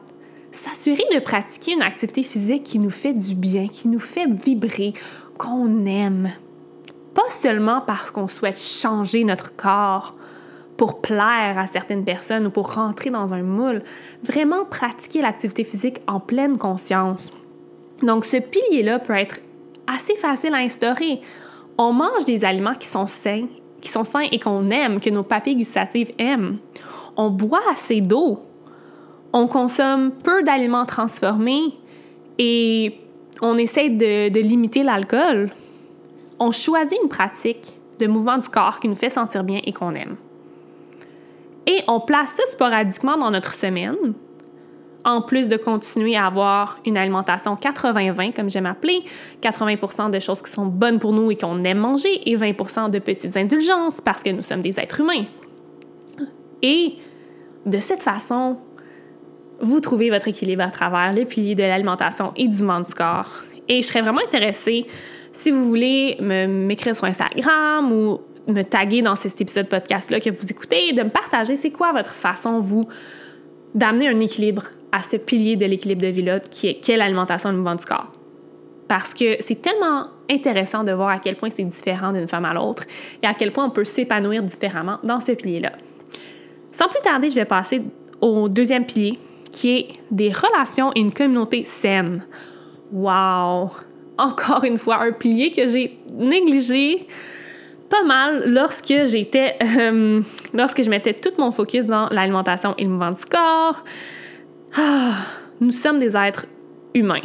s'assurer 0.50 1.04
de 1.14 1.20
pratiquer 1.20 1.72
une 1.72 1.82
activité 1.82 2.22
physique 2.22 2.64
qui 2.64 2.78
nous 2.78 2.90
fait 2.90 3.12
du 3.12 3.34
bien, 3.34 3.68
qui 3.68 3.88
nous 3.88 3.98
fait 3.98 4.26
vibrer, 4.26 4.92
qu'on 5.36 5.84
aime. 5.84 6.30
Pas 7.14 7.30
seulement 7.30 7.80
parce 7.80 8.10
qu'on 8.10 8.28
souhaite 8.28 8.60
changer 8.60 9.24
notre 9.24 9.54
corps 9.54 10.14
pour 10.76 11.00
plaire 11.00 11.58
à 11.58 11.66
certaines 11.66 12.04
personnes 12.04 12.46
ou 12.46 12.50
pour 12.50 12.74
rentrer 12.74 13.10
dans 13.10 13.34
un 13.34 13.42
moule, 13.42 13.82
vraiment 14.22 14.64
pratiquer 14.64 15.20
l'activité 15.20 15.64
physique 15.64 16.00
en 16.06 16.20
pleine 16.20 16.56
conscience. 16.56 17.32
Donc 18.02 18.24
ce 18.24 18.36
pilier-là 18.36 19.00
peut 19.00 19.16
être 19.16 19.40
assez 19.88 20.14
facile 20.14 20.54
à 20.54 20.58
instaurer 20.58 21.20
on 21.78 21.92
mange 21.92 22.24
des 22.24 22.44
aliments 22.44 22.74
qui 22.74 22.88
sont 22.88 23.06
sains, 23.06 23.46
qui 23.80 23.88
sont 23.88 24.04
sains 24.04 24.26
et 24.32 24.38
qu'on 24.38 24.68
aime, 24.70 25.00
que 25.00 25.10
nos 25.10 25.22
papilles 25.22 25.54
gustatives 25.54 26.10
aiment. 26.18 26.58
On 27.16 27.30
boit 27.30 27.62
assez 27.70 28.00
d'eau. 28.00 28.42
On 29.32 29.46
consomme 29.46 30.10
peu 30.10 30.42
d'aliments 30.42 30.86
transformés 30.86 31.74
et 32.38 32.98
on 33.40 33.56
essaie 33.56 33.88
de, 33.88 34.28
de 34.28 34.40
limiter 34.40 34.82
l'alcool. 34.82 35.50
On 36.40 36.50
choisit 36.50 36.98
une 37.00 37.08
pratique 37.08 37.76
de 38.00 38.06
mouvement 38.06 38.38
du 38.38 38.48
corps 38.48 38.80
qui 38.80 38.88
nous 38.88 38.94
fait 38.94 39.10
sentir 39.10 39.44
bien 39.44 39.60
et 39.64 39.72
qu'on 39.72 39.92
aime. 39.94 40.16
Et 41.66 41.82
on 41.86 42.00
place 42.00 42.30
ça 42.30 42.46
sporadiquement 42.46 43.18
dans 43.18 43.30
notre 43.30 43.54
semaine, 43.54 43.96
en 45.08 45.22
plus 45.22 45.48
de 45.48 45.56
continuer 45.56 46.16
à 46.16 46.26
avoir 46.26 46.78
une 46.84 46.96
alimentation 46.96 47.54
80-20, 47.54 48.34
comme 48.34 48.50
j'aime 48.50 48.66
appeler, 48.66 49.02
80% 49.42 50.10
de 50.10 50.18
choses 50.18 50.42
qui 50.42 50.50
sont 50.50 50.66
bonnes 50.66 51.00
pour 51.00 51.12
nous 51.12 51.30
et 51.30 51.36
qu'on 51.36 51.64
aime 51.64 51.78
manger, 51.78 52.30
et 52.30 52.36
20% 52.36 52.90
de 52.90 52.98
petites 52.98 53.36
indulgences 53.36 54.00
parce 54.02 54.22
que 54.22 54.30
nous 54.30 54.42
sommes 54.42 54.60
des 54.60 54.78
êtres 54.78 55.00
humains. 55.00 55.24
Et 56.62 56.96
de 57.64 57.78
cette 57.78 58.02
façon, 58.02 58.58
vous 59.60 59.80
trouvez 59.80 60.10
votre 60.10 60.28
équilibre 60.28 60.62
à 60.62 60.70
travers 60.70 61.12
les 61.12 61.24
piliers 61.24 61.54
de 61.54 61.62
l'alimentation 61.62 62.32
et 62.36 62.46
du 62.46 62.62
monde 62.62 62.84
du 62.84 62.92
corps. 62.92 63.32
Et 63.68 63.80
je 63.80 63.86
serais 63.86 64.02
vraiment 64.02 64.20
intéressée, 64.20 64.86
si 65.32 65.50
vous 65.50 65.64
voulez 65.64 66.18
m'écrire 66.20 66.94
sur 66.94 67.06
Instagram 67.06 67.90
ou 67.92 68.20
me 68.46 68.62
taguer 68.62 69.02
dans 69.02 69.16
cet 69.16 69.40
épisode 69.40 69.68
podcast-là 69.68 70.20
que 70.20 70.30
vous 70.30 70.50
écoutez, 70.50 70.92
de 70.92 71.02
me 71.02 71.10
partager 71.10 71.56
c'est 71.56 71.70
quoi 71.70 71.92
votre 71.92 72.14
façon, 72.14 72.60
vous, 72.60 72.86
d'amener 73.74 74.08
un 74.08 74.20
équilibre 74.20 74.64
à 74.92 75.02
ce 75.02 75.16
pilier 75.16 75.56
de 75.56 75.66
l'équilibre 75.66 76.02
de 76.02 76.08
vie-là 76.08 76.40
qui 76.40 76.68
est, 76.68 76.96
l'alimentation 76.96 77.50
et 77.50 77.52
le 77.52 77.58
mouvement 77.58 77.74
du 77.74 77.84
corps. 77.84 78.12
Parce 78.86 79.12
que 79.12 79.36
c'est 79.40 79.60
tellement 79.60 80.06
intéressant 80.30 80.82
de 80.82 80.92
voir 80.92 81.10
à 81.10 81.18
quel 81.18 81.36
point 81.36 81.50
c'est 81.50 81.64
différent 81.64 82.12
d'une 82.12 82.26
femme 82.26 82.46
à 82.46 82.54
l'autre 82.54 82.84
et 83.22 83.26
à 83.26 83.34
quel 83.34 83.52
point 83.52 83.66
on 83.66 83.70
peut 83.70 83.84
s'épanouir 83.84 84.42
différemment 84.42 84.98
dans 85.02 85.20
ce 85.20 85.32
pilier-là. 85.32 85.72
Sans 86.72 86.88
plus 86.88 87.00
tarder, 87.02 87.28
je 87.28 87.34
vais 87.34 87.44
passer 87.44 87.82
au 88.20 88.48
deuxième 88.48 88.86
pilier 88.86 89.18
qui 89.52 89.70
est 89.70 89.88
des 90.10 90.32
relations 90.32 90.90
et 90.94 91.00
une 91.00 91.12
communauté 91.12 91.64
saine. 91.64 92.24
Wow! 92.92 93.70
Encore 94.16 94.64
une 94.64 94.78
fois, 94.78 95.02
un 95.02 95.12
pilier 95.12 95.50
que 95.50 95.66
j'ai 95.66 95.98
négligé 96.12 97.06
pas 97.88 98.02
mal 98.04 98.44
lorsque 98.46 98.94
j'étais, 99.06 99.56
euh, 99.62 100.20
lorsque 100.52 100.82
je 100.82 100.90
mettais 100.90 101.14
tout 101.14 101.30
mon 101.38 101.52
focus 101.52 101.86
dans 101.86 102.06
l'alimentation 102.10 102.74
et 102.78 102.84
le 102.84 102.90
mouvement 102.90 103.10
du 103.10 103.24
corps, 103.24 103.82
ah, 104.76 105.14
nous 105.60 105.72
sommes 105.72 105.98
des 105.98 106.16
êtres 106.16 106.46
humains. 106.94 107.22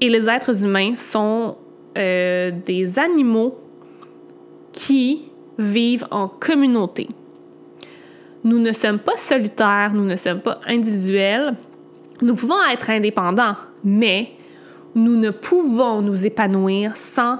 Et 0.00 0.08
les 0.08 0.28
êtres 0.28 0.64
humains 0.64 0.94
sont 0.96 1.56
euh, 1.96 2.50
des 2.64 2.98
animaux 2.98 3.58
qui 4.72 5.30
vivent 5.58 6.06
en 6.10 6.28
communauté. 6.28 7.08
Nous 8.44 8.58
ne 8.58 8.72
sommes 8.72 9.00
pas 9.00 9.16
solitaires, 9.16 9.92
nous 9.92 10.04
ne 10.04 10.16
sommes 10.16 10.40
pas 10.40 10.60
individuels. 10.66 11.56
Nous 12.22 12.34
pouvons 12.34 12.62
être 12.72 12.90
indépendants, 12.90 13.56
mais 13.84 14.32
nous 14.94 15.16
ne 15.16 15.30
pouvons 15.30 16.00
nous 16.02 16.26
épanouir 16.26 16.96
sans 16.96 17.38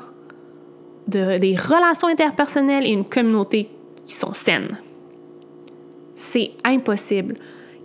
des 1.07 1.57
relations 1.57 2.09
interpersonnelles 2.09 2.85
et 2.85 2.91
une 2.91 3.09
communauté 3.09 3.71
qui 4.05 4.13
sont 4.13 4.35
saines. 4.35 4.77
C'est 6.17 6.51
impossible 6.65 7.37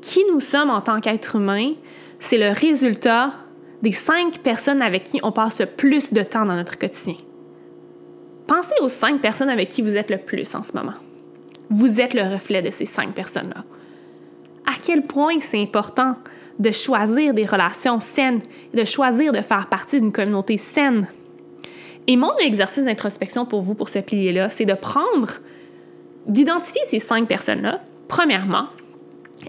qui 0.04 0.24
nous 0.32 0.42
sommes 0.42 0.70
en 0.70 0.82
tant 0.82 1.00
qu'être 1.00 1.38
humain, 1.38 1.74
c'est 2.20 2.38
le 2.38 2.50
résultat 2.52 3.32
des 3.82 3.94
cinq 3.94 4.40
personnes 4.40 4.82
avec 4.82 5.06
qui 5.06 5.20
on 5.24 5.32
passe 5.32 5.62
le 5.62 5.66
plus 5.66 6.12
de 6.12 6.22
temps 6.22 6.46
dans 6.46 6.56
notre 6.56 6.78
quotidien. 6.78 7.16
Pensez 8.46 8.76
aux 8.82 8.90
cinq 8.90 9.22
personnes 9.22 9.50
avec 9.50 9.70
qui 9.70 9.82
vous 9.82 9.96
êtes 9.96 10.12
le 10.12 10.18
plus 10.18 10.54
en 10.56 10.64
ce 10.64 10.74
moment. 10.74 10.94
Vous 11.70 12.02
êtes 12.02 12.14
le 12.14 12.22
reflet 12.22 12.62
de 12.62 12.70
ces 12.70 12.86
cinq 12.86 13.14
personnes-là. 13.14 13.64
À 14.66 14.78
quel 14.84 15.04
point 15.04 15.40
c'est 15.40 15.62
important 15.62 16.16
de 16.60 16.72
choisir 16.72 17.34
des 17.34 17.46
relations 17.46 18.02
saines, 18.02 18.42
de 18.74 18.84
choisir 18.84 19.32
de 19.32 19.40
faire 19.40 19.68
partie 19.68 20.02
d'une 20.02 20.12
communauté 20.12 20.58
saine. 20.58 21.08
Et 22.08 22.18
mon 22.18 22.36
exercice 22.40 22.84
d'introspection 22.84 23.46
pour 23.46 23.62
vous, 23.62 23.74
pour 23.74 23.88
ce 23.88 24.00
pilier-là, 24.00 24.50
c'est 24.50 24.66
de 24.66 24.74
prendre, 24.74 25.30
d'identifier 26.28 26.82
ces 26.84 27.00
cinq 27.00 27.28
personnes-là, 27.28 27.82
premièrement, 28.10 28.68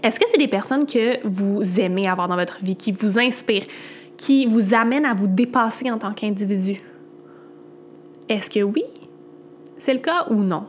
est-ce 0.03 0.19
que 0.19 0.25
c'est 0.29 0.37
des 0.37 0.47
personnes 0.47 0.85
que 0.85 1.25
vous 1.27 1.79
aimez 1.79 2.07
avoir 2.07 2.27
dans 2.27 2.35
votre 2.35 2.63
vie, 2.63 2.75
qui 2.75 2.91
vous 2.91 3.19
inspirent, 3.19 3.65
qui 4.17 4.45
vous 4.45 4.73
amènent 4.73 5.05
à 5.05 5.13
vous 5.13 5.27
dépasser 5.27 5.91
en 5.91 5.97
tant 5.97 6.13
qu'individu? 6.13 6.81
Est-ce 8.29 8.49
que 8.49 8.61
oui? 8.61 8.83
C'est 9.77 9.93
le 9.93 9.99
cas 9.99 10.25
ou 10.29 10.35
non? 10.35 10.65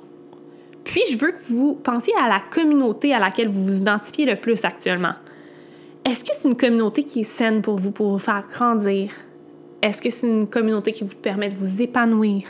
Puis, 0.84 1.02
je 1.10 1.18
veux 1.18 1.32
que 1.32 1.42
vous 1.48 1.74
pensiez 1.74 2.14
à 2.22 2.28
la 2.28 2.38
communauté 2.38 3.12
à 3.12 3.18
laquelle 3.18 3.48
vous 3.48 3.64
vous 3.64 3.76
identifiez 3.80 4.24
le 4.24 4.36
plus 4.36 4.64
actuellement. 4.64 5.14
Est-ce 6.04 6.24
que 6.24 6.30
c'est 6.32 6.48
une 6.48 6.56
communauté 6.56 7.02
qui 7.02 7.22
est 7.22 7.24
saine 7.24 7.62
pour 7.62 7.76
vous, 7.80 7.90
pour 7.90 8.12
vous 8.12 8.18
faire 8.18 8.46
grandir? 8.48 9.10
Est-ce 9.82 10.00
que 10.00 10.10
c'est 10.10 10.28
une 10.28 10.46
communauté 10.46 10.92
qui 10.92 11.02
vous 11.02 11.16
permet 11.16 11.48
de 11.48 11.56
vous 11.56 11.82
épanouir? 11.82 12.42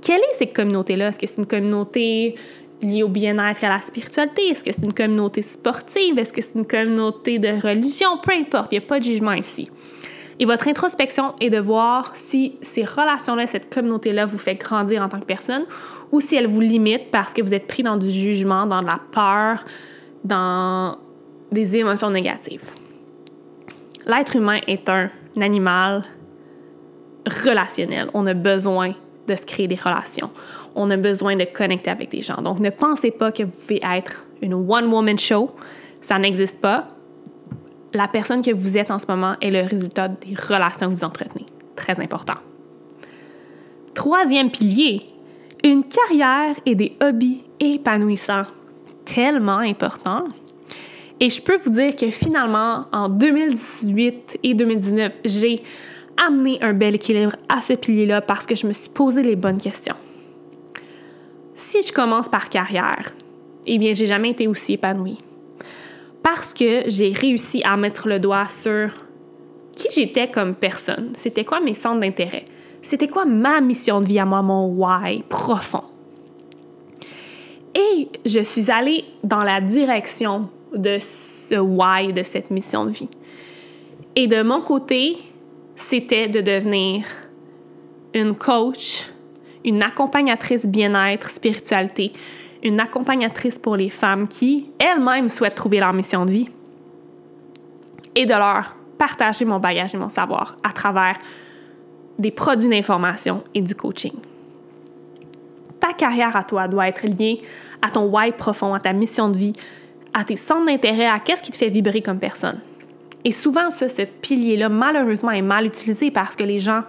Quelle 0.00 0.20
est 0.20 0.34
cette 0.34 0.54
communauté-là? 0.54 1.08
Est-ce 1.08 1.18
que 1.18 1.26
c'est 1.26 1.38
une 1.38 1.46
communauté 1.46 2.36
lié 2.82 3.02
au 3.02 3.08
bien-être 3.08 3.62
et 3.62 3.66
à 3.66 3.70
la 3.70 3.80
spiritualité? 3.80 4.48
Est-ce 4.48 4.64
que 4.64 4.72
c'est 4.72 4.84
une 4.84 4.94
communauté 4.94 5.42
sportive? 5.42 6.18
Est-ce 6.18 6.32
que 6.32 6.42
c'est 6.42 6.54
une 6.54 6.66
communauté 6.66 7.38
de 7.38 7.48
religion? 7.48 8.18
Peu 8.22 8.32
importe, 8.32 8.72
il 8.72 8.78
n'y 8.78 8.84
a 8.84 8.86
pas 8.86 8.98
de 8.98 9.04
jugement 9.04 9.32
ici. 9.32 9.68
Et 10.38 10.46
votre 10.46 10.68
introspection 10.68 11.34
est 11.38 11.50
de 11.50 11.58
voir 11.58 12.12
si 12.14 12.56
ces 12.62 12.82
relations-là, 12.82 13.46
cette 13.46 13.72
communauté-là 13.72 14.24
vous 14.24 14.38
fait 14.38 14.54
grandir 14.54 15.02
en 15.02 15.08
tant 15.08 15.20
que 15.20 15.26
personne 15.26 15.66
ou 16.12 16.20
si 16.20 16.34
elle 16.34 16.46
vous 16.46 16.60
limite 16.60 17.10
parce 17.10 17.34
que 17.34 17.42
vous 17.42 17.52
êtes 17.52 17.66
pris 17.66 17.82
dans 17.82 17.98
du 17.98 18.10
jugement, 18.10 18.64
dans 18.66 18.80
de 18.80 18.86
la 18.86 19.00
peur, 19.12 19.64
dans 20.24 20.96
des 21.52 21.76
émotions 21.76 22.10
négatives. 22.10 22.70
L'être 24.06 24.34
humain 24.36 24.60
est 24.66 24.88
un 24.88 25.10
animal 25.38 26.04
relationnel. 27.44 28.08
On 28.14 28.26
a 28.26 28.32
besoin 28.34 28.94
de 29.28 29.34
se 29.34 29.44
créer 29.44 29.68
des 29.68 29.76
relations. 29.76 30.30
On 30.74 30.90
a 30.90 30.96
besoin 30.96 31.36
de 31.36 31.44
connecter 31.44 31.90
avec 31.90 32.10
des 32.10 32.22
gens. 32.22 32.40
Donc, 32.42 32.60
ne 32.60 32.70
pensez 32.70 33.10
pas 33.10 33.32
que 33.32 33.42
vous 33.42 33.50
pouvez 33.50 33.80
être 33.82 34.24
une 34.42 34.54
one-woman 34.54 35.18
show. 35.18 35.50
Ça 36.00 36.18
n'existe 36.18 36.60
pas. 36.60 36.88
La 37.92 38.08
personne 38.08 38.42
que 38.42 38.52
vous 38.52 38.78
êtes 38.78 38.90
en 38.90 38.98
ce 38.98 39.06
moment 39.08 39.34
est 39.40 39.50
le 39.50 39.62
résultat 39.62 40.08
des 40.08 40.34
relations 40.34 40.88
que 40.88 40.94
vous 40.94 41.04
entretenez. 41.04 41.46
Très 41.74 41.98
important. 42.00 42.34
Troisième 43.94 44.50
pilier, 44.50 45.02
une 45.64 45.84
carrière 45.84 46.54
et 46.64 46.74
des 46.74 46.96
hobbies 47.02 47.42
épanouissants. 47.58 48.44
tellement 49.04 49.58
important. 49.58 50.24
Et 51.18 51.28
je 51.28 51.42
peux 51.42 51.58
vous 51.58 51.70
dire 51.70 51.96
que 51.96 52.10
finalement, 52.10 52.86
en 52.92 53.08
2018 53.08 54.38
et 54.42 54.54
2019, 54.54 55.20
j'ai 55.24 55.62
amené 56.26 56.58
un 56.62 56.72
bel 56.72 56.94
équilibre 56.94 57.32
à 57.48 57.60
ce 57.60 57.72
pilier-là 57.74 58.20
parce 58.20 58.46
que 58.46 58.54
je 58.54 58.66
me 58.66 58.72
suis 58.72 58.88
posé 58.88 59.22
les 59.22 59.36
bonnes 59.36 59.60
questions. 59.60 59.96
Si 61.60 61.82
je 61.82 61.92
commence 61.92 62.30
par 62.30 62.48
carrière, 62.48 63.12
eh 63.66 63.76
bien, 63.76 63.92
j'ai 63.92 64.06
jamais 64.06 64.30
été 64.30 64.48
aussi 64.48 64.72
épanouie. 64.72 65.18
Parce 66.22 66.54
que 66.54 66.84
j'ai 66.86 67.12
réussi 67.12 67.60
à 67.66 67.76
mettre 67.76 68.08
le 68.08 68.18
doigt 68.18 68.46
sur 68.46 68.88
qui 69.76 69.88
j'étais 69.94 70.30
comme 70.30 70.54
personne. 70.54 71.10
C'était 71.12 71.44
quoi 71.44 71.60
mes 71.60 71.74
centres 71.74 72.00
d'intérêt? 72.00 72.46
C'était 72.80 73.08
quoi 73.08 73.26
ma 73.26 73.60
mission 73.60 74.00
de 74.00 74.06
vie 74.06 74.18
à 74.18 74.24
moi, 74.24 74.40
mon 74.40 74.68
why 74.68 75.22
profond? 75.28 75.84
Et 77.74 78.08
je 78.24 78.40
suis 78.40 78.70
allée 78.70 79.04
dans 79.22 79.44
la 79.44 79.60
direction 79.60 80.48
de 80.74 80.96
ce 80.98 81.56
why, 81.56 82.14
de 82.14 82.22
cette 82.22 82.50
mission 82.50 82.86
de 82.86 82.90
vie. 82.90 83.10
Et 84.16 84.26
de 84.26 84.40
mon 84.40 84.62
côté, 84.62 85.18
c'était 85.76 86.26
de 86.26 86.40
devenir 86.40 87.04
une 88.14 88.34
coach, 88.34 89.10
une 89.64 89.82
accompagnatrice 89.82 90.66
bien-être, 90.66 91.30
spiritualité, 91.30 92.12
une 92.62 92.80
accompagnatrice 92.80 93.58
pour 93.58 93.76
les 93.76 93.90
femmes 93.90 94.28
qui 94.28 94.70
elles-mêmes 94.78 95.28
souhaitent 95.28 95.54
trouver 95.54 95.80
leur 95.80 95.92
mission 95.92 96.24
de 96.26 96.32
vie 96.32 96.48
et 98.14 98.26
de 98.26 98.34
leur 98.34 98.76
partager 98.98 99.44
mon 99.44 99.58
bagage 99.58 99.94
et 99.94 99.98
mon 99.98 100.08
savoir 100.08 100.56
à 100.62 100.72
travers 100.72 101.16
des 102.18 102.30
produits 102.30 102.68
d'information 102.68 103.42
et 103.54 103.62
du 103.62 103.74
coaching. 103.74 104.12
Ta 105.78 105.94
carrière 105.94 106.36
à 106.36 106.42
toi 106.42 106.68
doit 106.68 106.88
être 106.88 107.06
liée 107.06 107.40
à 107.80 107.88
ton 107.88 108.04
why 108.04 108.32
profond, 108.32 108.74
à 108.74 108.80
ta 108.80 108.92
mission 108.92 109.30
de 109.30 109.38
vie, 109.38 109.52
à 110.12 110.24
tes 110.24 110.36
centres 110.36 110.66
d'intérêt, 110.66 111.06
à 111.06 111.18
qu'est-ce 111.18 111.42
qui 111.42 111.50
te 111.50 111.56
fait 111.56 111.70
vibrer 111.70 112.02
comme 112.02 112.18
personne. 112.18 112.60
Et 113.24 113.32
souvent, 113.32 113.70
ce 113.70 114.02
pilier-là, 114.02 114.68
malheureusement, 114.68 115.30
est 115.30 115.42
mal 115.42 115.66
utilisé 115.66 116.10
parce 116.10 116.36
que 116.36 116.44
les 116.44 116.58
gens 116.58 116.82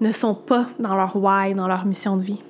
ne 0.00 0.12
sont 0.12 0.34
pas 0.34 0.66
dans 0.78 0.96
leur 0.96 1.16
why, 1.16 1.54
dans 1.54 1.68
leur 1.68 1.84
mission 1.84 2.16
de 2.16 2.22
vie. 2.22 2.40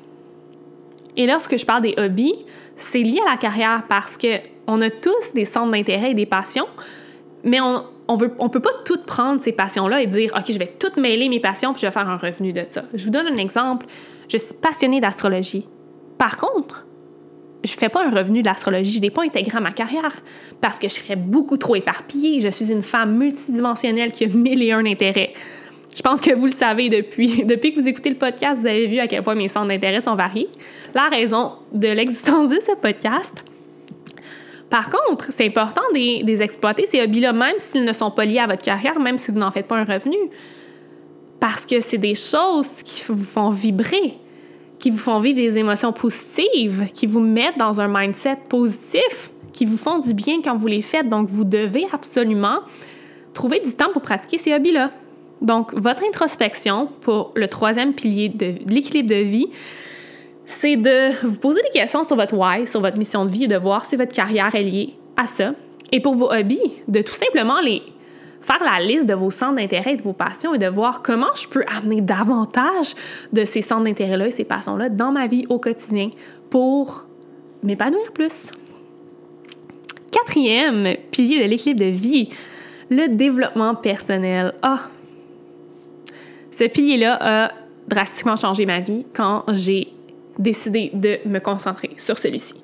Et 1.16 1.26
lorsque 1.26 1.56
je 1.56 1.66
parle 1.66 1.82
des 1.82 1.94
hobbies, 1.98 2.34
c'est 2.76 3.02
lié 3.02 3.20
à 3.26 3.32
la 3.32 3.36
carrière 3.36 3.84
parce 3.88 4.16
que 4.16 4.38
on 4.66 4.80
a 4.80 4.90
tous 4.90 5.32
des 5.34 5.44
centres 5.44 5.72
d'intérêt 5.72 6.12
et 6.12 6.14
des 6.14 6.26
passions, 6.26 6.68
mais 7.42 7.60
on, 7.60 7.84
on 8.08 8.48
peut 8.48 8.60
pas 8.60 8.70
tout 8.84 9.02
prendre 9.04 9.42
ces 9.42 9.52
passions-là 9.52 10.02
et 10.02 10.06
dire, 10.06 10.32
OK, 10.36 10.44
je 10.48 10.58
vais 10.58 10.68
tout 10.78 11.00
mêler 11.00 11.28
mes 11.28 11.40
passions 11.40 11.72
puis 11.72 11.82
je 11.82 11.86
vais 11.86 11.92
faire 11.92 12.08
un 12.08 12.16
revenu 12.16 12.52
de 12.52 12.64
ça. 12.68 12.84
Je 12.94 13.04
vous 13.04 13.10
donne 13.10 13.26
un 13.26 13.36
exemple. 13.36 13.86
Je 14.28 14.38
suis 14.38 14.54
passionnée 14.54 15.00
d'astrologie. 15.00 15.68
Par 16.18 16.36
contre, 16.36 16.86
je 17.64 17.72
fais 17.72 17.88
pas 17.88 18.06
un 18.06 18.10
revenu 18.10 18.42
de 18.42 18.48
l'astrologie, 18.48 18.92
je 18.92 19.00
l'ai 19.00 19.10
pas 19.10 19.22
intégré 19.22 19.58
à 19.58 19.60
ma 19.60 19.72
carrière 19.72 20.14
parce 20.60 20.78
que 20.78 20.88
je 20.88 20.94
serais 20.94 21.16
beaucoup 21.16 21.56
trop 21.56 21.76
éparpillée. 21.76 22.40
Je 22.40 22.48
suis 22.48 22.72
une 22.72 22.82
femme 22.82 23.16
multidimensionnelle 23.16 24.12
qui 24.12 24.24
a 24.24 24.28
mille 24.28 24.62
et 24.62 24.72
un 24.72 24.86
intérêts. 24.86 25.32
Je 25.94 26.02
pense 26.02 26.20
que 26.20 26.32
vous 26.34 26.46
le 26.46 26.52
savez 26.52 26.88
depuis, 26.88 27.44
depuis 27.44 27.72
que 27.72 27.80
vous 27.80 27.88
écoutez 27.88 28.10
le 28.10 28.16
podcast, 28.16 28.60
vous 28.60 28.66
avez 28.66 28.86
vu 28.86 28.98
à 28.98 29.06
quel 29.06 29.22
point 29.22 29.34
mes 29.34 29.48
centres 29.48 29.68
d'intérêt 29.68 30.00
sont 30.00 30.14
variés. 30.14 30.48
La 30.94 31.08
raison 31.08 31.52
de 31.72 31.88
l'existence 31.88 32.50
de 32.50 32.58
ce 32.66 32.74
podcast. 32.76 33.44
Par 34.68 34.88
contre, 34.88 35.32
c'est 35.32 35.46
important 35.46 35.82
de 35.92 36.24
les 36.24 36.42
exploiter, 36.42 36.86
ces 36.86 37.02
hobbies-là, 37.02 37.32
même 37.32 37.58
s'ils 37.58 37.84
ne 37.84 37.92
sont 37.92 38.10
pas 38.10 38.24
liés 38.24 38.38
à 38.38 38.46
votre 38.46 38.62
carrière, 38.62 39.00
même 39.00 39.18
si 39.18 39.32
vous 39.32 39.38
n'en 39.38 39.50
faites 39.50 39.66
pas 39.66 39.76
un 39.76 39.84
revenu. 39.84 40.16
Parce 41.40 41.66
que 41.66 41.80
c'est 41.80 41.98
des 41.98 42.14
choses 42.14 42.82
qui 42.84 43.02
vous 43.08 43.24
font 43.24 43.50
vibrer 43.50 44.16
qui 44.80 44.90
vous 44.90 44.98
font 44.98 45.20
vivre 45.20 45.36
des 45.36 45.58
émotions 45.58 45.92
positives, 45.92 46.88
qui 46.92 47.06
vous 47.06 47.20
mettent 47.20 47.58
dans 47.58 47.80
un 47.80 47.86
mindset 47.86 48.38
positif, 48.48 49.30
qui 49.52 49.66
vous 49.66 49.76
font 49.76 49.98
du 49.98 50.14
bien 50.14 50.40
quand 50.42 50.56
vous 50.56 50.66
les 50.66 50.82
faites. 50.82 51.08
Donc, 51.08 51.28
vous 51.28 51.44
devez 51.44 51.86
absolument 51.92 52.60
trouver 53.32 53.60
du 53.60 53.72
temps 53.72 53.92
pour 53.92 54.02
pratiquer 54.02 54.38
ces 54.38 54.52
hobbies-là. 54.54 54.90
Donc, 55.40 55.72
votre 55.74 56.04
introspection 56.04 56.88
pour 57.00 57.32
le 57.34 57.48
troisième 57.48 57.94
pilier 57.94 58.28
de 58.28 58.54
l'équilibre 58.66 59.08
de 59.08 59.22
vie, 59.22 59.48
c'est 60.46 60.76
de 60.76 61.26
vous 61.26 61.38
poser 61.38 61.62
des 61.62 61.78
questions 61.78 62.04
sur 62.04 62.16
votre 62.16 62.34
why, 62.34 62.66
sur 62.66 62.80
votre 62.80 62.98
mission 62.98 63.24
de 63.24 63.30
vie 63.30 63.44
et 63.44 63.48
de 63.48 63.56
voir 63.56 63.86
si 63.86 63.96
votre 63.96 64.12
carrière 64.12 64.54
est 64.54 64.62
liée 64.62 64.94
à 65.16 65.26
ça. 65.26 65.54
Et 65.92 66.00
pour 66.00 66.14
vos 66.14 66.30
hobbies, 66.30 66.82
de 66.88 67.00
tout 67.02 67.14
simplement 67.14 67.60
les 67.60 67.82
faire 68.40 68.62
la 68.64 68.80
liste 68.80 69.06
de 69.06 69.14
vos 69.14 69.30
centres 69.30 69.56
d'intérêt 69.56 69.92
et 69.92 69.96
de 69.96 70.02
vos 70.02 70.12
passions 70.12 70.54
et 70.54 70.58
de 70.58 70.66
voir 70.66 71.02
comment 71.02 71.32
je 71.34 71.46
peux 71.46 71.64
amener 71.76 72.00
davantage 72.00 72.94
de 73.32 73.44
ces 73.44 73.62
centres 73.62 73.84
d'intérêt-là 73.84 74.28
et 74.28 74.30
ces 74.30 74.44
passions-là 74.44 74.88
dans 74.88 75.12
ma 75.12 75.26
vie 75.26 75.44
au 75.48 75.58
quotidien 75.58 76.10
pour 76.48 77.06
m'épanouir 77.62 78.12
plus. 78.12 78.48
Quatrième 80.10 80.96
pilier 81.10 81.42
de 81.42 81.44
l'équilibre 81.44 81.80
de 81.80 81.90
vie, 81.90 82.30
le 82.88 83.08
développement 83.08 83.74
personnel. 83.74 84.54
Ah! 84.62 84.88
Ce 86.50 86.64
pilier-là 86.64 87.18
a 87.20 87.52
drastiquement 87.88 88.36
changé 88.36 88.66
ma 88.66 88.80
vie 88.80 89.04
quand 89.14 89.44
j'ai 89.48 89.92
décidé 90.38 90.90
de 90.94 91.18
me 91.26 91.38
concentrer 91.38 91.90
sur 91.96 92.18
celui-ci. 92.18 92.54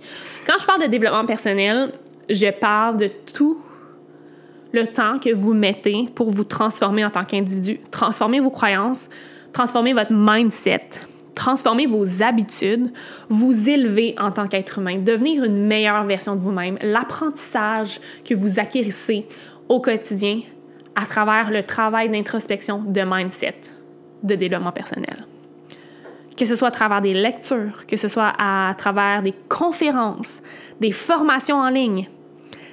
Quand 0.47 0.55
je 0.59 0.67
parle 0.67 0.83
de 0.83 0.87
développement 0.87 1.27
personnel, 1.27 1.93
je 2.29 2.51
parle 2.51 2.97
de 2.97 3.09
tout 3.09 3.61
le 4.73 4.87
temps 4.87 5.19
que 5.19 5.33
vous 5.33 5.55
mettez 5.55 6.07
pour 6.15 6.31
vous 6.31 6.45
transformer 6.45 7.05
en 7.05 7.11
tant 7.11 7.25
qu'individu, 7.25 7.81
transformer 7.91 8.41
vos 8.41 8.51
croyances, 8.51 9.09
transformer 9.53 9.93
votre 9.93 10.13
mindset, 10.13 10.89
transformer 11.35 11.87
vos 11.87 12.23
habitudes, 12.23 12.93
vous 13.29 13.71
élever 13.71 14.15
en 14.19 14.31
tant 14.31 14.49
qu'être 14.49 14.79
humain, 14.79 14.99
devenir 14.99 15.45
une 15.45 15.67
meilleure 15.67 16.05
version 16.05 16.35
de 16.35 16.41
vous-même, 16.41 16.79
l'apprentissage 16.83 18.01
que 18.25 18.35
vous 18.35 18.59
acquérissez 18.59 19.27
au 19.69 19.81
quotidien 19.81 20.41
à 20.95 21.05
travers 21.05 21.51
le 21.51 21.63
travail 21.63 22.09
d'introspection, 22.09 22.83
de 22.83 23.03
mindset, 23.03 23.55
de 24.27 24.35
développement 24.35 24.73
personnel. 24.73 25.27
Que 26.37 26.45
ce 26.45 26.55
soit 26.55 26.69
à 26.69 26.73
travers 26.73 27.01
des 27.01 27.15
lectures, 27.15 27.87
que 27.87 27.97
ce 27.97 28.09
soit 28.09 28.33
à 28.39 28.75
travers 28.77 29.23
des 29.23 29.35
conférences, 29.49 30.41
des 30.81 30.93
formations 30.93 31.57
en 31.57 31.71
ligne, 31.71 32.09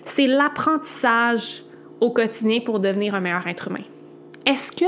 c'est 0.06 0.28
l'apprentissage 0.28 1.64
au 2.02 2.12
quotidien 2.12 2.60
pour 2.60 2.80
devenir 2.80 3.16
un 3.16 3.22
meilleur 3.22 3.48
être 3.48 3.70
humain? 3.70 3.86
Est-ce 4.46 4.72
que 4.72 4.86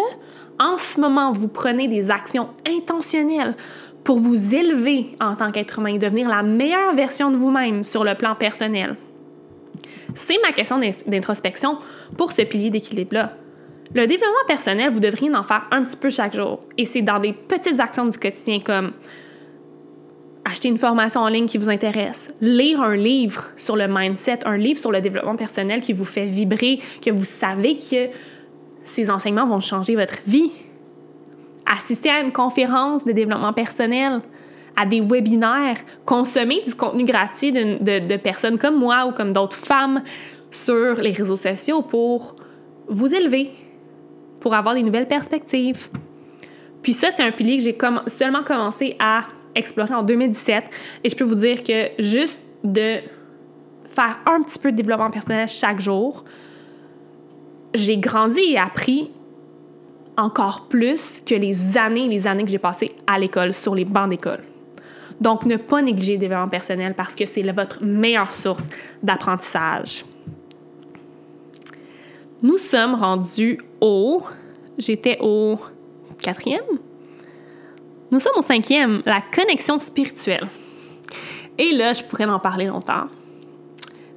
en 0.60 0.78
ce 0.78 1.00
moment, 1.00 1.32
vous 1.32 1.48
prenez 1.48 1.88
des 1.88 2.12
actions 2.12 2.50
intentionnelles 2.68 3.56
pour 4.04 4.20
vous 4.20 4.56
élever 4.56 5.16
en 5.20 5.36
tant 5.36 5.52
qu'être 5.52 5.80
humain, 5.80 5.98
devenir 5.98 6.30
la 6.30 6.44
meilleure 6.44 6.96
version 6.96 7.32
de 7.32 7.36
vous-même 7.36 7.84
sur 7.84 8.04
le 8.04 8.14
plan 8.16 8.36
personnel? 8.36 8.96
C'est 10.14 10.38
ma 10.44 10.54
question 10.54 10.80
d'introspection 11.08 11.78
pour 12.18 12.32
ce 12.32 12.44
pilier 12.44 12.70
d'équilibre-là. 12.70 13.34
Le 13.94 14.08
développement 14.08 14.46
personnel, 14.48 14.92
vous 14.92 15.00
devriez 15.00 15.34
en 15.36 15.44
faire 15.44 15.68
un 15.72 15.84
petit 15.84 15.98
peu 15.98 16.10
chaque 16.10 16.36
jour. 16.36 16.60
Et 16.78 16.86
c'est 16.86 17.02
dans 17.02 17.20
des 17.20 17.34
petites 17.34 17.80
actions 17.80 18.06
du 18.06 18.18
quotidien 18.18 18.60
comme 18.60 18.92
acheter 20.46 20.68
une 20.68 20.78
formation 20.78 21.22
en 21.22 21.28
ligne 21.28 21.48
qui 21.48 21.58
vous 21.58 21.70
intéresse, 21.70 22.30
lire 22.40 22.82
un 22.82 22.96
livre 22.96 23.46
sur 23.58 23.76
le 23.76 23.88
mindset, 23.88 24.40
un 24.46 24.58
livre 24.58 24.80
sur 24.80 24.92
le 24.92 25.02
développement 25.02 25.36
personnel 25.36 25.82
qui 25.82 25.92
vous 25.92 26.06
fait 26.06 26.26
vibrer, 26.26 26.80
que 27.02 27.10
vous 27.10 27.26
savez 27.26 27.78
que 27.78 28.10
ces 28.84 29.10
enseignements 29.10 29.48
vont 29.48 29.60
changer 29.60 29.96
votre 29.96 30.20
vie, 30.28 30.52
assister 31.66 32.10
à 32.10 32.22
une 32.22 32.32
conférence 32.32 33.04
de 33.06 33.12
développement 33.12 33.54
personnel, 33.54 34.22
à 34.76 34.86
des 34.86 35.02
webinaires, 35.02 35.78
consommer 36.06 36.62
du 36.62 36.76
contenu 36.76 37.06
gratuit 37.06 37.52
de, 37.52 38.18
personnes 38.18 38.60
comme 38.60 38.78
moi 38.78 39.06
ou 39.08 39.12
comme 39.12 39.34
d'autres 39.34 39.56
femmes 39.56 40.04
sur 40.52 40.96
les 40.96 41.12
réseaux 41.12 41.38
sociaux 41.38 41.82
pour 41.82 42.36
vous 42.88 43.14
élever, 43.16 43.52
pour 44.46 44.54
avoir 44.54 44.76
des 44.76 44.84
nouvelles 44.84 45.08
perspectives. 45.08 45.88
Puis 46.84 46.94
ça, 46.94 47.10
c'est 47.10 47.24
un 47.24 47.32
pilier 47.32 47.58
que 47.58 47.64
j'ai 47.64 47.76
seulement 48.06 48.44
commencé 48.44 48.96
à 49.00 49.22
exploré 49.56 49.96
en 49.96 50.04
2017 50.04 50.66
et 51.04 51.10
je 51.10 51.16
peux 51.16 51.24
vous 51.24 51.34
dire 51.34 51.64
que 51.64 51.90
juste 51.98 52.40
de 52.64 52.98
faire 53.86 54.20
un 54.28 54.44
petit 54.44 54.60
peu 54.60 54.72
de 54.72 54.78
développement 54.78 55.10
personnel 55.10 55.48
chaque 55.48 55.80
jour, 55.80 56.26
j'ai 57.74 57.98
grandi 57.98 58.40
et 58.40 58.60
appris 58.60 59.10
encore 60.16 60.68
plus 60.68 61.24
que 61.26 61.34
les 61.34 61.80
années 61.80 62.08
les 62.08 62.28
années 62.28 62.44
que 62.46 62.52
j'ai 62.52 62.60
passées 62.60 62.92
à 63.08 63.18
l'école, 63.18 63.52
sur 63.52 63.74
les 63.74 63.86
bancs 63.86 64.12
d'école. 64.12 64.44
Donc, 65.20 65.48
ne 65.48 65.58
pas 65.58 65.82
négliger 65.82 66.14
le 66.14 66.20
développement 66.20 66.50
personnel 66.50 66.94
parce 66.94 67.16
que 67.16 67.26
c'est 67.26 67.42
votre 67.52 67.84
meilleure 67.84 68.32
source 68.32 68.70
d'apprentissage. 69.02 70.06
Nous 72.44 72.58
sommes 72.58 72.96
rendus 72.96 73.60
au... 73.82 74.24
J'étais 74.78 75.18
au 75.22 75.58
quatrième, 76.20 76.66
nous 78.12 78.20
sommes 78.20 78.38
au 78.38 78.42
cinquième, 78.42 79.02
la 79.06 79.20
connexion 79.20 79.80
spirituelle. 79.80 80.48
Et 81.58 81.72
là, 81.72 81.94
je 81.94 82.04
pourrais 82.04 82.26
en 82.26 82.40
parler 82.40 82.66
longtemps. 82.66 83.08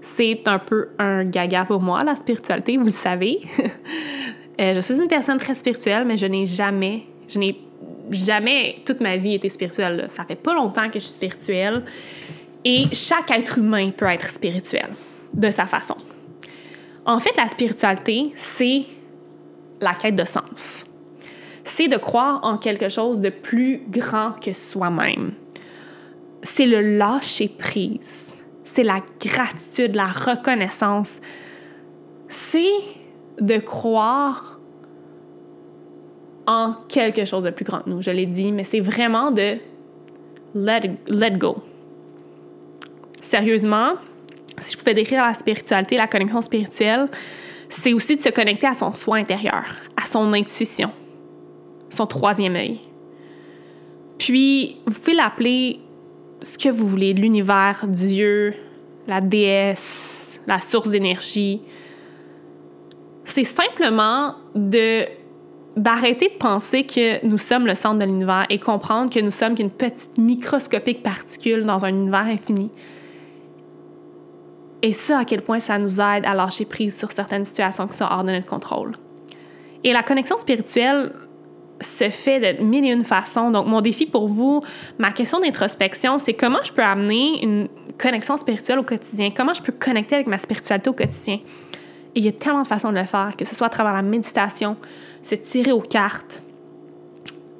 C'est 0.02 0.46
un 0.46 0.58
peu 0.58 0.90
un 0.98 1.24
gaga 1.24 1.64
pour 1.64 1.80
moi, 1.80 2.02
la 2.04 2.16
spiritualité, 2.16 2.76
vous 2.76 2.86
le 2.86 2.90
savez. 2.90 3.40
Euh, 4.60 4.74
je 4.74 4.80
suis 4.80 5.00
une 5.00 5.06
personne 5.06 5.38
très 5.38 5.54
spirituelle, 5.54 6.04
mais 6.04 6.16
je 6.16 6.26
n'ai 6.26 6.44
jamais, 6.44 7.04
je 7.28 7.38
n'ai 7.38 7.60
jamais 8.10 8.82
toute 8.84 9.00
ma 9.00 9.16
vie 9.16 9.34
été 9.34 9.48
spirituelle. 9.48 10.06
Ça 10.08 10.24
fait 10.24 10.34
pas 10.34 10.52
longtemps 10.52 10.88
que 10.88 10.94
je 10.94 11.04
suis 11.04 11.10
spirituelle. 11.10 11.84
Et 12.64 12.86
chaque 12.92 13.30
être 13.30 13.58
humain 13.58 13.92
peut 13.92 14.06
être 14.06 14.28
spirituel 14.28 14.88
de 15.32 15.48
sa 15.52 15.64
façon. 15.64 15.94
En 17.08 17.20
fait, 17.20 17.34
la 17.38 17.46
spiritualité, 17.46 18.32
c'est 18.36 18.82
la 19.80 19.94
quête 19.94 20.14
de 20.14 20.24
sens. 20.24 20.84
C'est 21.64 21.88
de 21.88 21.96
croire 21.96 22.40
en 22.42 22.58
quelque 22.58 22.90
chose 22.90 23.20
de 23.20 23.30
plus 23.30 23.82
grand 23.88 24.32
que 24.32 24.52
soi-même. 24.52 25.32
C'est 26.42 26.66
le 26.66 26.98
lâcher 26.98 27.48
prise. 27.48 28.36
C'est 28.62 28.82
la 28.82 29.00
gratitude, 29.20 29.96
la 29.96 30.04
reconnaissance. 30.04 31.22
C'est 32.28 32.76
de 33.40 33.56
croire 33.56 34.60
en 36.46 36.74
quelque 36.88 37.24
chose 37.24 37.42
de 37.42 37.50
plus 37.50 37.64
grand 37.64 37.80
que 37.80 37.88
nous. 37.88 38.02
Je 38.02 38.10
l'ai 38.10 38.26
dit, 38.26 38.52
mais 38.52 38.64
c'est 38.64 38.80
vraiment 38.80 39.30
de 39.30 39.56
let, 40.54 40.98
let 41.06 41.38
go. 41.38 41.56
Sérieusement, 43.22 43.94
si 44.58 44.72
je 44.72 44.78
pouvais 44.78 44.94
décrire 44.94 45.26
la 45.26 45.34
spiritualité, 45.34 45.96
la 45.96 46.06
connexion 46.06 46.42
spirituelle, 46.42 47.08
c'est 47.68 47.92
aussi 47.92 48.16
de 48.16 48.20
se 48.20 48.28
connecter 48.30 48.66
à 48.66 48.74
son 48.74 48.94
soi 48.94 49.16
intérieur, 49.16 49.64
à 49.96 50.06
son 50.06 50.32
intuition, 50.32 50.90
son 51.90 52.06
troisième 52.06 52.56
œil. 52.56 52.80
Puis, 54.18 54.78
vous 54.86 54.98
pouvez 54.98 55.14
l'appeler 55.14 55.80
ce 56.42 56.58
que 56.58 56.68
vous 56.68 56.86
voulez, 56.86 57.12
l'univers, 57.12 57.84
Dieu, 57.86 58.54
la 59.06 59.20
déesse, 59.20 60.40
la 60.46 60.60
source 60.60 60.90
d'énergie. 60.90 61.60
C'est 63.24 63.44
simplement 63.44 64.34
de 64.54 65.04
d'arrêter 65.76 66.26
de 66.26 66.34
penser 66.34 66.84
que 66.84 67.24
nous 67.24 67.38
sommes 67.38 67.66
le 67.66 67.76
centre 67.76 68.00
de 68.00 68.04
l'univers 68.04 68.46
et 68.50 68.58
comprendre 68.58 69.12
que 69.12 69.20
nous 69.20 69.30
sommes 69.30 69.54
qu'une 69.54 69.70
petite 69.70 70.18
microscopique 70.18 71.04
particule 71.04 71.64
dans 71.64 71.84
un 71.84 71.90
univers 71.90 72.24
infini. 72.24 72.70
Et 74.82 74.92
ça, 74.92 75.20
à 75.20 75.24
quel 75.24 75.42
point 75.42 75.60
ça 75.60 75.78
nous 75.78 76.00
aide 76.00 76.24
à 76.24 76.34
lâcher 76.34 76.64
prise 76.64 76.96
sur 76.96 77.10
certaines 77.10 77.44
situations 77.44 77.88
qui 77.88 77.96
sont 77.96 78.06
hors 78.08 78.22
de 78.22 78.30
notre 78.30 78.46
contrôle. 78.46 78.92
Et 79.84 79.92
la 79.92 80.02
connexion 80.02 80.38
spirituelle 80.38 81.12
se 81.80 82.10
fait 82.10 82.40
de 82.54 82.62
mille 82.62 82.84
et 82.84 82.92
une 82.92 83.04
façons. 83.04 83.50
Donc, 83.50 83.66
mon 83.66 83.80
défi 83.80 84.06
pour 84.06 84.28
vous, 84.28 84.62
ma 84.98 85.10
question 85.10 85.38
d'introspection, 85.40 86.18
c'est 86.18 86.34
comment 86.34 86.58
je 86.64 86.72
peux 86.72 86.82
amener 86.82 87.42
une 87.42 87.68
connexion 87.98 88.36
spirituelle 88.36 88.78
au 88.78 88.82
quotidien? 88.82 89.30
Comment 89.34 89.54
je 89.54 89.62
peux 89.62 89.72
connecter 89.72 90.16
avec 90.16 90.26
ma 90.26 90.38
spiritualité 90.38 90.90
au 90.90 90.94
quotidien? 90.94 91.38
Et 92.14 92.20
il 92.20 92.24
y 92.24 92.28
a 92.28 92.32
tellement 92.32 92.62
de 92.62 92.66
façons 92.66 92.90
de 92.90 92.98
le 92.98 93.04
faire, 93.04 93.32
que 93.36 93.44
ce 93.44 93.54
soit 93.54 93.66
à 93.66 93.70
travers 93.70 93.92
la 93.92 94.02
méditation, 94.02 94.76
se 95.22 95.34
tirer 95.34 95.72
aux 95.72 95.80
cartes, 95.80 96.42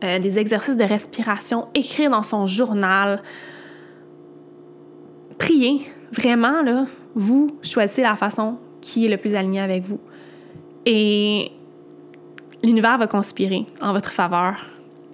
euh, 0.02 0.18
des 0.18 0.38
exercices 0.38 0.76
de 0.76 0.84
respiration, 0.84 1.68
écrire 1.74 2.10
dans 2.10 2.22
son 2.22 2.46
journal, 2.46 3.22
prier. 5.38 5.80
Vraiment, 6.12 6.62
là, 6.62 6.86
vous 7.18 7.58
choisissez 7.62 8.02
la 8.02 8.14
façon 8.14 8.58
qui 8.80 9.04
est 9.04 9.08
le 9.08 9.16
plus 9.16 9.34
alignée 9.34 9.60
avec 9.60 9.82
vous. 9.82 9.98
Et 10.86 11.50
l'univers 12.62 12.96
va 12.96 13.08
conspirer 13.08 13.66
en 13.82 13.92
votre 13.92 14.12
faveur 14.12 14.54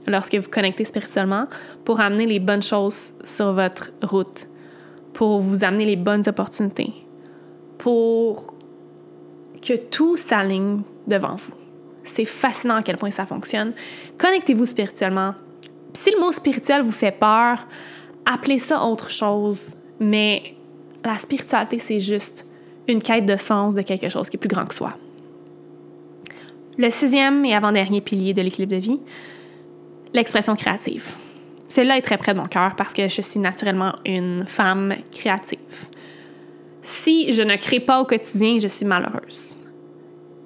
lorsque 0.07 0.35
vous 0.35 0.51
connectez 0.51 0.85
spirituellement 0.85 1.47
pour 1.87 2.01
amener 2.01 2.27
les 2.27 2.41
bonnes 2.41 2.63
choses 2.63 3.15
sur 3.25 3.55
votre 3.55 3.91
route, 4.03 4.49
pour 5.15 5.41
vous 5.41 5.65
amener 5.65 5.87
les 5.87 5.97
bonnes 5.97 6.23
opportunités, 6.27 6.93
pour 7.79 8.53
que 9.63 9.75
tout 9.75 10.19
s'aligne 10.19 10.83
devant 11.07 11.37
vous. 11.37 11.55
C'est 12.05 12.27
fascinant 12.27 12.77
à 12.77 12.83
quel 12.83 12.99
point 12.99 13.11
ça 13.11 13.25
fonctionne. 13.25 13.73
Connectez-vous 14.19 14.67
spirituellement. 14.67 15.35
Si 15.95 16.11
le 16.11 16.21
mot 16.21 16.33
spirituel 16.33 16.83
vous 16.83 16.93
fait 16.93 17.19
peur, 17.19 17.67
appelez 18.27 18.59
ça 18.59 18.85
autre 18.85 19.11
chose, 19.11 19.77
mais 19.99 20.55
la 21.05 21.17
spiritualité, 21.17 21.79
c'est 21.79 22.01
juste 22.01 22.47
une 22.89 23.03
quête 23.03 23.27
de 23.27 23.37
sens 23.37 23.75
de 23.75 23.83
quelque 23.83 24.09
chose 24.09 24.29
qui 24.29 24.37
est 24.37 24.41
plus 24.41 24.49
grand 24.49 24.65
que 24.65 24.75
soi. 24.75 24.95
Le 26.77 26.91
sixième 26.91 27.45
et 27.45 27.55
avant-dernier 27.55 28.01
pilier 28.01 28.35
de 28.35 28.43
l'équilibre 28.43 28.73
de 28.73 28.81
vie, 28.81 29.01
l'expression 30.13 30.57
créative. 30.57 31.15
Celle-là 31.69 31.99
est 31.99 32.03
très 32.03 32.19
près 32.19 32.35
de 32.35 32.39
mon 32.39 32.47
cœur 32.47 32.75
parce 32.77 32.93
que 32.93 33.09
je 33.09 33.21
suis 33.21 33.41
naturellement 33.41 33.95
une 34.05 34.45
femme 34.47 34.95
créative. 35.13 35.59
Si 36.83 37.33
je 37.33 37.43
ne 37.43 37.57
crée 37.57 37.81
pas 37.81 38.01
au 38.01 38.05
quotidien, 38.05 38.59
je 38.59 38.69
suis 38.69 38.85
malheureuse. 38.85 39.59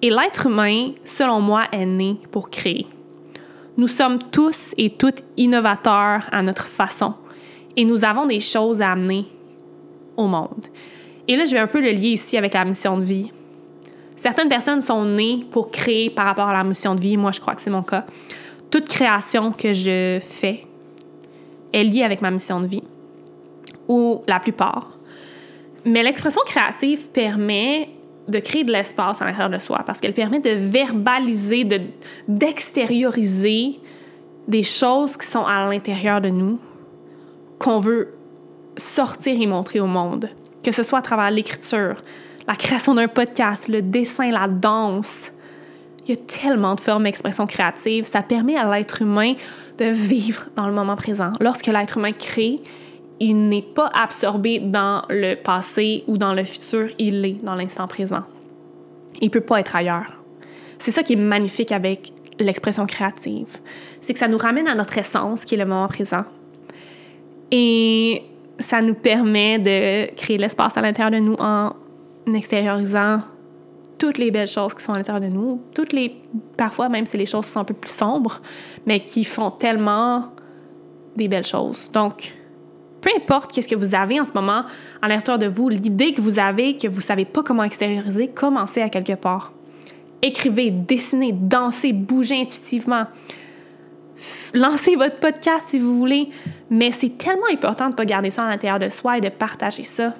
Et 0.01 0.11
l'être 0.11 0.47
humain, 0.47 0.93
selon 1.05 1.41
moi, 1.41 1.65
est 1.73 1.87
né 1.87 2.17
pour 2.31 2.51
créer. 2.51 2.87
Nous 3.77 3.89
sommes 3.89 4.19
tous 4.31 4.75
et 4.77 4.91
toutes 4.91 5.25
innovateurs 5.37 6.23
à 6.31 6.43
notre 6.43 6.67
façon 6.67 7.15
et 7.77 7.85
nous 7.85 8.05
avons 8.05 8.27
des 8.27 8.41
choses 8.41 8.83
à 8.83 8.93
amener 8.93 9.27
monde. 10.27 10.67
Et 11.29 11.37
là, 11.37 11.45
je 11.45 11.53
vais 11.53 11.59
un 11.59 11.67
peu 11.67 11.81
le 11.81 11.91
lier 11.91 12.11
ici 12.11 12.37
avec 12.37 12.55
la 12.55 12.65
mission 12.65 12.99
de 12.99 13.05
vie. 13.05 13.31
Certaines 14.17 14.49
personnes 14.49 14.81
sont 14.81 15.05
nées 15.05 15.43
pour 15.51 15.71
créer 15.71 16.11
par 16.11 16.25
rapport 16.25 16.49
à 16.49 16.53
la 16.53 16.65
mission 16.65 16.95
de 16.95 17.01
vie. 17.01 17.17
Moi, 17.17 17.31
je 17.33 17.41
crois 17.41 17.55
que 17.55 17.61
c'est 17.61 17.71
mon 17.71 17.83
cas. 17.83 18.05
Toute 18.71 18.89
création 18.89 19.53
que 19.53 19.73
je 19.73 20.19
fais 20.21 20.65
est 21.73 21.85
liée 21.85 22.03
avec 22.03 22.21
ma 22.21 22.31
mission 22.31 22.61
de 22.61 22.67
vie, 22.67 22.83
ou 23.87 24.23
la 24.27 24.41
plupart. 24.41 24.91
Mais 25.85 26.03
l'expression 26.03 26.43
créative 26.45 27.09
permet 27.11 27.91
de 28.27 28.39
créer 28.41 28.65
de 28.65 28.73
l'espace 28.73 29.23
à 29.23 29.25
l'intérieur 29.25 29.51
de 29.51 29.59
soi 29.59 29.83
parce 29.87 30.01
qu'elle 30.01 30.13
permet 30.13 30.41
de 30.41 30.51
verbaliser, 30.51 31.65
de, 31.65 31.81
d'extérioriser 32.27 33.81
des 34.47 34.63
choses 34.63 35.17
qui 35.17 35.27
sont 35.27 35.45
à 35.45 35.69
l'intérieur 35.69 36.21
de 36.21 36.29
nous, 36.29 36.59
qu'on 37.59 37.81
veut 37.81 38.18
sortir 38.79 39.41
et 39.41 39.47
montrer 39.47 39.81
au 39.81 39.87
monde, 39.87 40.31
que 40.63 40.73
ce 40.73 40.83
soit 40.83 41.01
à 41.01 41.03
travers 41.03 41.31
l'écriture, 41.31 42.03
la 42.47 42.57
création 42.57 42.95
d'un 42.95 43.09
podcast, 43.09 43.69
le 43.69 43.83
dessin, 43.83 44.31
la 44.31 44.49
danse. 44.49 45.33
Il 46.05 46.15
y 46.15 46.19
a 46.19 46.21
tellement 46.23 46.75
de 46.75 46.81
formes 46.81 47.05
d'expression 47.05 47.47
créative. 47.47 48.07
Ça 48.07 48.23
permet 48.23 48.57
à 48.57 48.75
l'être 48.75 49.03
humain 49.03 49.35
de 49.77 49.85
vivre 49.85 50.47
dans 50.57 50.67
le 50.67 50.73
moment 50.73 50.97
présent. 50.97 51.33
Lorsque 51.41 51.67
l'être 51.67 51.99
humain 51.99 52.13
crée, 52.13 52.61
il 53.21 53.49
n'est 53.49 53.63
pas 53.63 53.91
absorbé 53.95 54.61
dans 54.61 55.03
le 55.11 55.35
passé 55.35 56.05
ou 56.07 56.17
dans 56.17 56.33
le 56.33 56.45
futur, 56.45 56.89
il 56.99 57.25
est 57.25 57.45
dans 57.45 57.55
l'instant 57.55 57.87
présent. 57.87 58.23
Il 59.21 59.31
peut 59.31 59.41
pas 59.41 59.61
être 59.61 59.77
ailleurs. 59.77 60.23
C'est 60.79 60.93
ça 60.93 61.03
qui 61.03 61.15
est 61.15 61.17
magnifique 61.17 61.73
avec 61.73 62.13
l'expression 62.39 62.87
créative. 62.87 63.59
C'est 64.01 64.13
que 64.13 64.19
ça 64.19 64.29
nous 64.29 64.39
ramène 64.39 64.69
à 64.69 64.75
notre 64.75 64.97
essence, 64.97 65.45
qui 65.45 65.57
est 65.57 65.59
le 65.59 65.67
moment 65.67 65.89
présent. 65.89 66.25
Et 67.51 68.23
ça 68.59 68.81
nous 68.81 68.95
permet 68.95 69.59
de 69.59 70.15
créer 70.15 70.39
l'espace 70.39 70.77
à 70.77 70.81
l'intérieur 70.81 71.11
de 71.11 71.25
nous 71.25 71.37
en 71.39 71.73
extériorisant 72.35 73.21
toutes 73.99 74.19
les 74.19 74.31
belles 74.31 74.49
choses 74.49 74.75
qui 74.75 74.83
sont 74.83 74.93
à 74.93 74.97
l'intérieur 74.97 75.21
de 75.21 75.35
nous, 75.35 75.61
toutes 75.75 75.93
les 75.93 76.17
parfois 76.57 76.89
même 76.89 77.05
c'est 77.05 77.19
les 77.19 77.27
choses 77.27 77.47
qui 77.47 77.53
sont 77.53 77.61
un 77.61 77.65
peu 77.65 77.75
plus 77.75 77.93
sombres, 77.93 78.41
mais 78.87 79.01
qui 79.01 79.25
font 79.25 79.51
tellement 79.51 80.33
des 81.17 81.29
belles 81.29 81.47
choses. 81.47 81.91
Donc 81.93 82.33
peu 83.01 83.11
importe 83.17 83.53
qu'est-ce 83.53 83.69
que 83.69 83.75
vous 83.75 83.95
avez 83.95 84.21
en 84.21 84.25
ce 84.25 84.33
moment 84.33 84.65
à 85.03 85.09
l'intérieur 85.09 85.39
de 85.39 85.47
vous, 85.47 85.69
l'idée 85.69 86.13
que 86.13 86.21
vous 86.21 86.39
avez 86.39 86.77
que 86.77 86.89
vous 86.89 87.01
savez 87.01 87.25
pas 87.25 87.43
comment 87.43 87.65
extérioriser, 87.65 88.29
commencez 88.29 88.83
à 88.83 88.89
quelque 88.89 89.15
part. 89.15 89.53
Écrivez, 90.23 90.71
dessinez, 90.71 91.33
dansez, 91.33 91.93
bougez 91.93 92.41
intuitivement. 92.41 93.07
Lancez 94.55 94.97
votre 94.97 95.19
podcast 95.19 95.67
si 95.69 95.79
vous 95.79 95.97
voulez, 95.97 96.29
mais 96.71 96.91
c'est 96.91 97.19
tellement 97.19 97.47
important 97.53 97.87
de 97.87 97.91
ne 97.93 97.97
pas 97.97 98.05
garder 98.05 98.31
ça 98.31 98.45
à 98.45 98.49
l'intérieur 98.49 98.79
de 98.79 98.89
soi 98.89 99.19
et 99.19 99.21
de 99.21 99.29
partager 99.29 99.85
ça. 99.85 100.15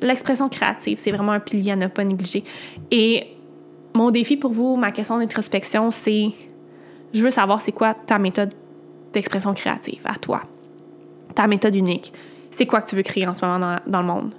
L'expression 0.00 0.48
créative, 0.48 0.98
c'est 0.98 1.10
vraiment 1.10 1.32
un 1.32 1.40
pilier 1.40 1.72
à 1.72 1.76
ne 1.76 1.86
pas 1.86 2.04
négliger. 2.04 2.44
Et 2.90 3.28
mon 3.94 4.10
défi 4.10 4.36
pour 4.36 4.52
vous, 4.52 4.76
ma 4.76 4.92
question 4.92 5.18
d'introspection, 5.18 5.90
c'est 5.90 6.30
je 7.14 7.22
veux 7.22 7.30
savoir 7.30 7.60
c'est 7.60 7.72
quoi 7.72 7.94
ta 7.94 8.18
méthode 8.18 8.52
d'expression 9.12 9.54
créative 9.54 10.02
à 10.04 10.16
toi 10.16 10.42
ta 11.36 11.46
méthode 11.46 11.76
unique. 11.76 12.12
C'est 12.50 12.66
quoi 12.66 12.80
que 12.80 12.88
tu 12.88 12.96
veux 12.96 13.02
créer 13.02 13.28
en 13.28 13.34
ce 13.34 13.44
moment 13.44 13.78
dans, 13.86 14.00
le 14.00 14.06
monde? 14.06 14.34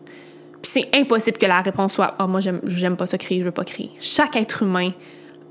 Puis 0.62 0.72
c'est 0.72 0.96
impossible 0.96 1.38
que 1.38 1.46
la 1.46 1.60
réponse 1.60 1.94
soit 1.94 2.16
Ah, 2.20 2.26
oh, 2.26 2.28
moi, 2.28 2.42
j'aime 2.42 2.98
pas 2.98 3.06
ça 3.06 3.18
créer, 3.18 3.40
je 3.40 3.46
veux 3.46 3.52
pas 3.52 3.64
créer. 3.64 3.92
Chaque 4.02 4.36
être 4.36 4.64
humain 4.64 4.92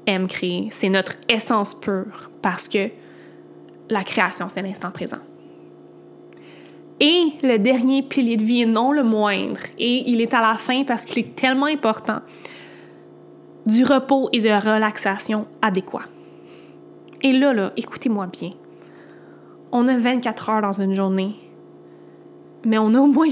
aime 0.06 0.26
créer. 0.28 0.68
C'est 0.70 0.88
notre 0.88 1.14
essence 1.28 1.74
pure 1.74 2.30
parce 2.42 2.68
que 2.68 2.90
la 3.88 4.02
création, 4.04 4.48
c'est 4.48 4.62
l'instant 4.62 4.90
présent. 4.90 5.18
Et 6.98 7.24
le 7.42 7.58
dernier 7.58 8.02
pilier 8.02 8.36
de 8.36 8.44
vie, 8.44 8.62
et 8.62 8.66
non 8.66 8.92
le 8.92 9.02
moindre, 9.02 9.60
et 9.78 10.08
il 10.08 10.20
est 10.20 10.32
à 10.32 10.40
la 10.40 10.54
fin 10.54 10.84
parce 10.84 11.04
qu'il 11.04 11.18
est 11.24 11.36
tellement 11.36 11.66
important, 11.66 12.20
du 13.66 13.84
repos 13.84 14.28
et 14.32 14.40
de 14.40 14.48
relaxation 14.48 15.46
adéquat. 15.60 16.04
Et 17.22 17.32
là, 17.32 17.52
là, 17.52 17.72
écoutez-moi 17.76 18.26
bien 18.26 18.50
on 19.72 19.86
a 19.88 19.96
24 19.96 20.50
heures 20.50 20.62
dans 20.62 20.80
une 20.80 20.94
journée, 20.94 21.34
mais 22.64 22.78
on 22.78 22.94
a 22.94 22.98
au 22.98 23.06
moins 23.06 23.28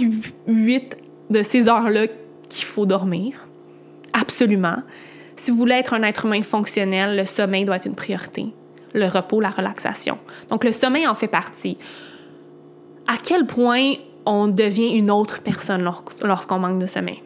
8 0.46 0.96
de 1.30 1.42
ces 1.42 1.68
heures-là 1.68 2.06
qu'il 2.48 2.64
faut 2.64 2.86
dormir. 2.86 3.46
Absolument. 4.12 4.76
Si 5.36 5.50
vous 5.50 5.56
voulez 5.56 5.74
être 5.74 5.94
un 5.94 6.02
être 6.02 6.26
humain 6.26 6.42
fonctionnel, 6.42 7.16
le 7.16 7.24
sommeil 7.24 7.64
doit 7.64 7.76
être 7.76 7.86
une 7.86 7.96
priorité. 7.96 8.46
Le 8.94 9.06
repos, 9.06 9.40
la 9.40 9.50
relaxation. 9.50 10.18
Donc, 10.48 10.64
le 10.64 10.72
sommeil 10.72 11.06
en 11.06 11.14
fait 11.14 11.28
partie. 11.28 11.76
À 13.06 13.16
quel 13.22 13.44
point 13.44 13.92
on 14.24 14.48
devient 14.48 14.96
une 14.96 15.10
autre 15.10 15.42
personne 15.42 15.82
lorsqu'on 16.22 16.58
manque 16.58 16.78
de 16.78 16.86
sommeil? 16.86 17.22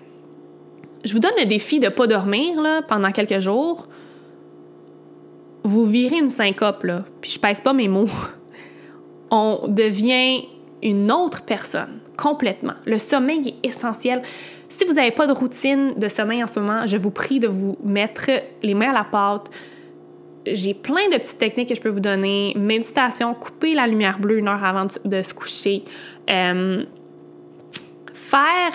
Je 1.04 1.12
vous 1.12 1.20
donne 1.20 1.33
le 1.38 1.46
défi 1.46 1.78
de 1.78 1.87
ne 1.87 1.90
pas 1.90 2.07
dormir 2.07 2.59
pendant 2.88 3.11
quelques 3.12 3.38
jours. 3.38 3.87
Vous 5.62 5.87
virez 5.87 6.16
une 6.16 6.31
syncope, 6.31 6.85
là, 6.85 7.04
puis 7.20 7.31
je 7.31 7.38
pèse 7.38 7.61
pas 7.61 7.72
mes 7.72 7.88
mots. 7.88 8.09
On 9.31 9.68
devient 9.68 10.44
une 10.83 11.12
autre 11.12 11.42
personne, 11.42 12.00
complètement. 12.16 12.74
Le 12.87 12.98
sommeil 12.98 13.57
est 13.62 13.68
essentiel. 13.68 14.22
Si 14.68 14.85
vous 14.85 14.94
n'avez 14.94 15.11
pas 15.11 15.26
de 15.26 15.33
routine 15.33 15.94
de 15.96 16.09
sommeil 16.09 16.42
en 16.42 16.46
ce 16.46 16.61
moment, 16.61 16.87
je 16.87 16.96
vous 16.96 17.11
prie 17.11 17.38
de 17.38 17.48
vous 17.48 17.76
mettre 17.85 18.31
les 18.62 18.74
mains 18.74 18.90
à 18.90 18.94
la 18.94 19.04
pâte. 19.04 19.50
J'ai 20.53 20.75
plein 20.75 21.09
de 21.11 21.17
petites 21.17 21.39
techniques 21.39 21.69
que 21.69 21.75
je 21.75 21.81
peux 21.81 21.89
vous 21.89 22.01
donner. 22.01 22.55
Méditation, 22.57 23.35
couper 23.35 23.75
la 23.75 23.87
lumière 23.87 24.19
bleue 24.19 24.39
une 24.39 24.49
heure 24.49 24.63
avant 24.65 24.87
de 25.05 25.23
se 25.23 25.35
coucher. 25.35 25.85
Euh, 26.31 26.85
faire 28.15 28.73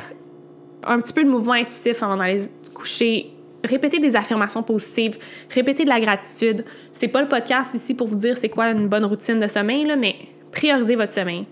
un 0.86 1.00
petit 1.00 1.14
peu 1.14 1.24
de 1.24 1.30
mouvement 1.30 1.54
intuitif 1.54 2.02
avant 2.04 2.18
d'aller 2.18 2.40
se 2.40 2.50
coucher. 2.74 3.30
Répéter 3.64 4.00
des 4.00 4.16
affirmations 4.16 4.62
positives, 4.62 5.18
répéter 5.50 5.86
de 5.86 5.90
la 5.90 6.02
gratitude. 6.02 6.66
C'est 6.94 7.08
pas 7.08 7.22
le 7.22 7.30
podcast 7.30 7.74
ici 7.74 7.94
pour 7.94 8.08
vous 8.08 8.18
dire 8.18 8.38
c'est 8.38 8.50
quoi 8.50 8.70
une 8.70 8.90
bonne 8.90 9.06
routine 9.06 9.40
de 9.40 9.48
sommeil, 9.48 9.90
mais 9.98 10.16
priorisez 10.52 10.98
votre 10.98 11.14
sommeil. 11.14 11.46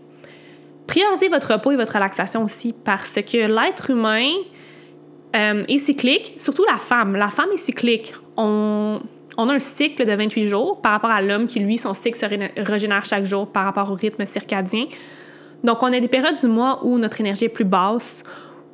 Priorisez 0.88 1.30
votre 1.30 1.54
repos 1.54 1.72
et 1.72 1.78
votre 1.78 1.94
relaxation 1.94 2.44
aussi 2.44 2.74
parce 2.74 3.16
que 3.16 3.48
l'être 3.48 3.92
humain 3.92 4.28
euh, 5.36 5.64
est 5.70 5.78
cyclique, 5.78 6.36
surtout 6.38 6.66
la 6.70 6.76
femme. 6.76 7.16
La 7.16 7.30
femme 7.30 7.50
est 7.54 7.58
cyclique. 7.58 8.14
On, 8.36 9.00
on 9.38 9.50
a 9.50 9.54
un 9.54 9.60
cycle 9.60 10.06
de 10.06 10.12
28 10.12 10.48
jours 10.48 10.82
par 10.82 10.92
rapport 10.92 11.12
à 11.12 11.22
l'homme 11.22 11.48
qui, 11.48 11.60
lui, 11.60 11.78
son 11.78 11.94
cycle 11.94 12.18
se 12.18 12.26
régénère 12.62 13.06
chaque 13.06 13.26
jour 13.26 13.48
par 13.48 13.66
rapport 13.66 13.90
au 13.92 13.96
rythme 13.96 14.26
circadien. 14.26 14.86
Donc, 15.64 15.84
on 15.84 15.94
a 15.94 16.00
des 16.00 16.08
périodes 16.08 16.40
du 16.40 16.48
mois 16.48 16.80
où 16.84 16.98
notre 16.98 17.22
énergie 17.22 17.46
est 17.46 17.50
plus 17.50 17.66
basse, 17.66 18.24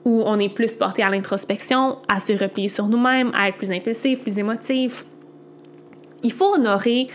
où 0.05 0.23
on 0.25 0.39
est 0.39 0.49
plus 0.49 0.73
porté 0.73 1.03
à 1.03 1.09
l'introspection, 1.09 1.97
à 2.07 2.19
se 2.19 2.33
replier 2.33 2.69
sur 2.69 2.87
nous-mêmes, 2.87 3.31
à 3.35 3.49
être 3.49 3.57
plus 3.57 3.71
impulsif, 3.71 4.21
plus 4.21 4.39
émotif. 4.39 5.05
Il 6.23 6.31
faut 6.31 6.55
honorer 6.55 7.07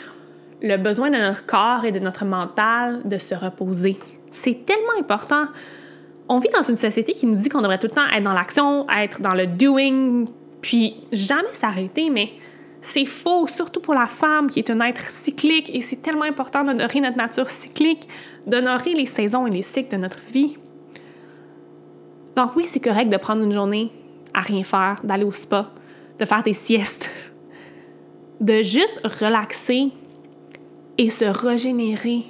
le 0.60 0.76
besoin 0.76 1.10
de 1.10 1.16
notre 1.16 1.44
corps 1.44 1.84
et 1.84 1.90
de 1.90 1.98
notre 1.98 2.24
mental 2.24 3.00
de 3.04 3.18
se 3.18 3.34
reposer. 3.34 3.98
C'est 4.30 4.64
tellement 4.64 4.98
important. 5.00 5.46
On 6.28 6.38
vit 6.38 6.50
dans 6.50 6.62
une 6.62 6.76
société 6.76 7.14
qui 7.14 7.26
nous 7.26 7.34
dit 7.34 7.48
qu'on 7.48 7.62
devrait 7.62 7.78
tout 7.78 7.88
le 7.88 7.94
temps 7.94 8.06
être 8.14 8.22
dans 8.22 8.34
l'action, 8.34 8.86
être 8.90 9.20
dans 9.20 9.34
le 9.34 9.46
doing, 9.46 10.26
puis 10.60 10.94
jamais 11.10 11.52
s'arrêter, 11.52 12.10
mais 12.10 12.30
c'est 12.82 13.06
faux, 13.06 13.46
surtout 13.46 13.80
pour 13.80 13.94
la 13.94 14.06
femme 14.06 14.50
qui 14.50 14.58
est 14.58 14.68
un 14.68 14.80
être 14.80 15.02
cyclique 15.02 15.70
et 15.72 15.80
c'est 15.80 16.02
tellement 16.02 16.24
important 16.24 16.64
d'honorer 16.64 17.00
notre 17.00 17.16
nature 17.16 17.48
cyclique, 17.48 18.08
d'honorer 18.46 18.92
les 18.94 19.06
saisons 19.06 19.46
et 19.46 19.50
les 19.50 19.62
cycles 19.62 19.96
de 19.96 20.02
notre 20.02 20.20
vie. 20.32 20.56
Donc 22.36 22.56
oui, 22.56 22.64
c'est 22.66 22.80
correct 22.80 23.08
de 23.08 23.16
prendre 23.16 23.44
une 23.44 23.52
journée 23.52 23.92
à 24.34 24.40
rien 24.40 24.64
faire, 24.64 25.00
d'aller 25.04 25.24
au 25.24 25.30
spa, 25.30 25.70
de 26.18 26.24
faire 26.24 26.42
des 26.42 26.54
siestes, 26.54 27.08
de 28.40 28.62
juste 28.62 29.00
relaxer 29.04 29.90
et 30.98 31.08
se 31.08 31.24
régénérer. 31.24 32.22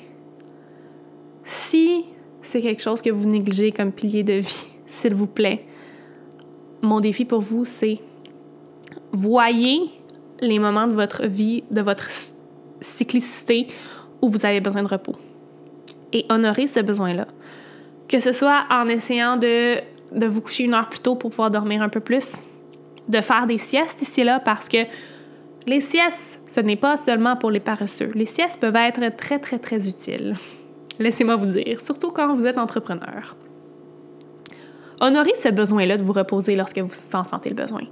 Si 1.45 2.05
c'est 2.43 2.61
quelque 2.61 2.83
chose 2.83 3.01
que 3.01 3.11
vous 3.11 3.27
négligez 3.27 3.73
comme 3.73 3.91
pilier 3.91 4.23
de 4.23 4.35
vie, 4.35 4.73
s'il 4.87 5.15
vous 5.15 5.27
plaît, 5.27 5.65
mon 6.83 7.01
défi 7.01 7.25
pour 7.25 7.41
vous, 7.41 7.65
c'est 7.65 8.01
voyez 9.13 9.91
les 10.43 10.59
moments 10.59 10.87
de 10.87 10.95
votre 10.95 11.27
vie, 11.27 11.65
de 11.71 11.81
votre 11.81 12.09
cyclicité 12.81 13.69
où 14.21 14.29
vous 14.29 14.45
avez 14.45 14.61
besoin 14.61 14.83
de 14.83 14.89
repos. 14.89 15.17
Et 16.13 16.27
honorer 16.29 16.67
ce 16.67 16.81
besoin-là. 16.81 17.27
Que 18.09 18.19
ce 18.19 18.33
soit 18.33 18.65
en 18.71 18.87
essayant 18.87 19.37
de, 19.37 19.77
de 20.13 20.27
vous 20.27 20.43
coucher 20.43 20.65
une 20.65 20.75
heure 20.75 20.89
plus 20.89 21.01
tôt 21.01 21.15
pour 21.15 21.31
pouvoir 21.31 21.51
dormir 21.51 21.81
un 21.81 21.89
peu 21.89 22.01
plus, 22.01 22.47
de 23.09 23.21
faire 23.21 23.47
des 23.47 23.59
siestes 23.59 24.03
ici 24.03 24.21
et 24.21 24.25
là 24.25 24.41
parce 24.41 24.69
que 24.69 24.85
les 25.67 25.81
siestes, 25.81 26.41
ce 26.47 26.61
n'est 26.61 26.77
pas 26.77 26.97
seulement 26.97 27.37
pour 27.37 27.51
les 27.51 27.61
paresseux. 27.61 28.11
Les 28.15 28.27
siestes 28.27 28.61
peuvent 28.61 28.77
être 28.77 29.17
très, 29.17 29.39
très, 29.39 29.59
très 29.59 29.89
utiles. 29.89 30.35
Laissez-moi 30.99 31.37
vous 31.37 31.53
dire, 31.53 31.81
surtout 31.81 32.11
quand 32.11 32.35
vous 32.35 32.47
êtes 32.47 32.59
entrepreneur. 32.59 33.37
Honorez 35.01 35.35
ce 35.35 35.49
besoin-là 35.49 35.97
de 35.97 36.03
vous 36.03 36.13
reposer 36.13 36.55
lorsque 36.55 36.79
vous 36.79 36.95
en 37.15 37.25
sentez 37.25 37.49
le 37.49 37.55
besoin 37.55 37.83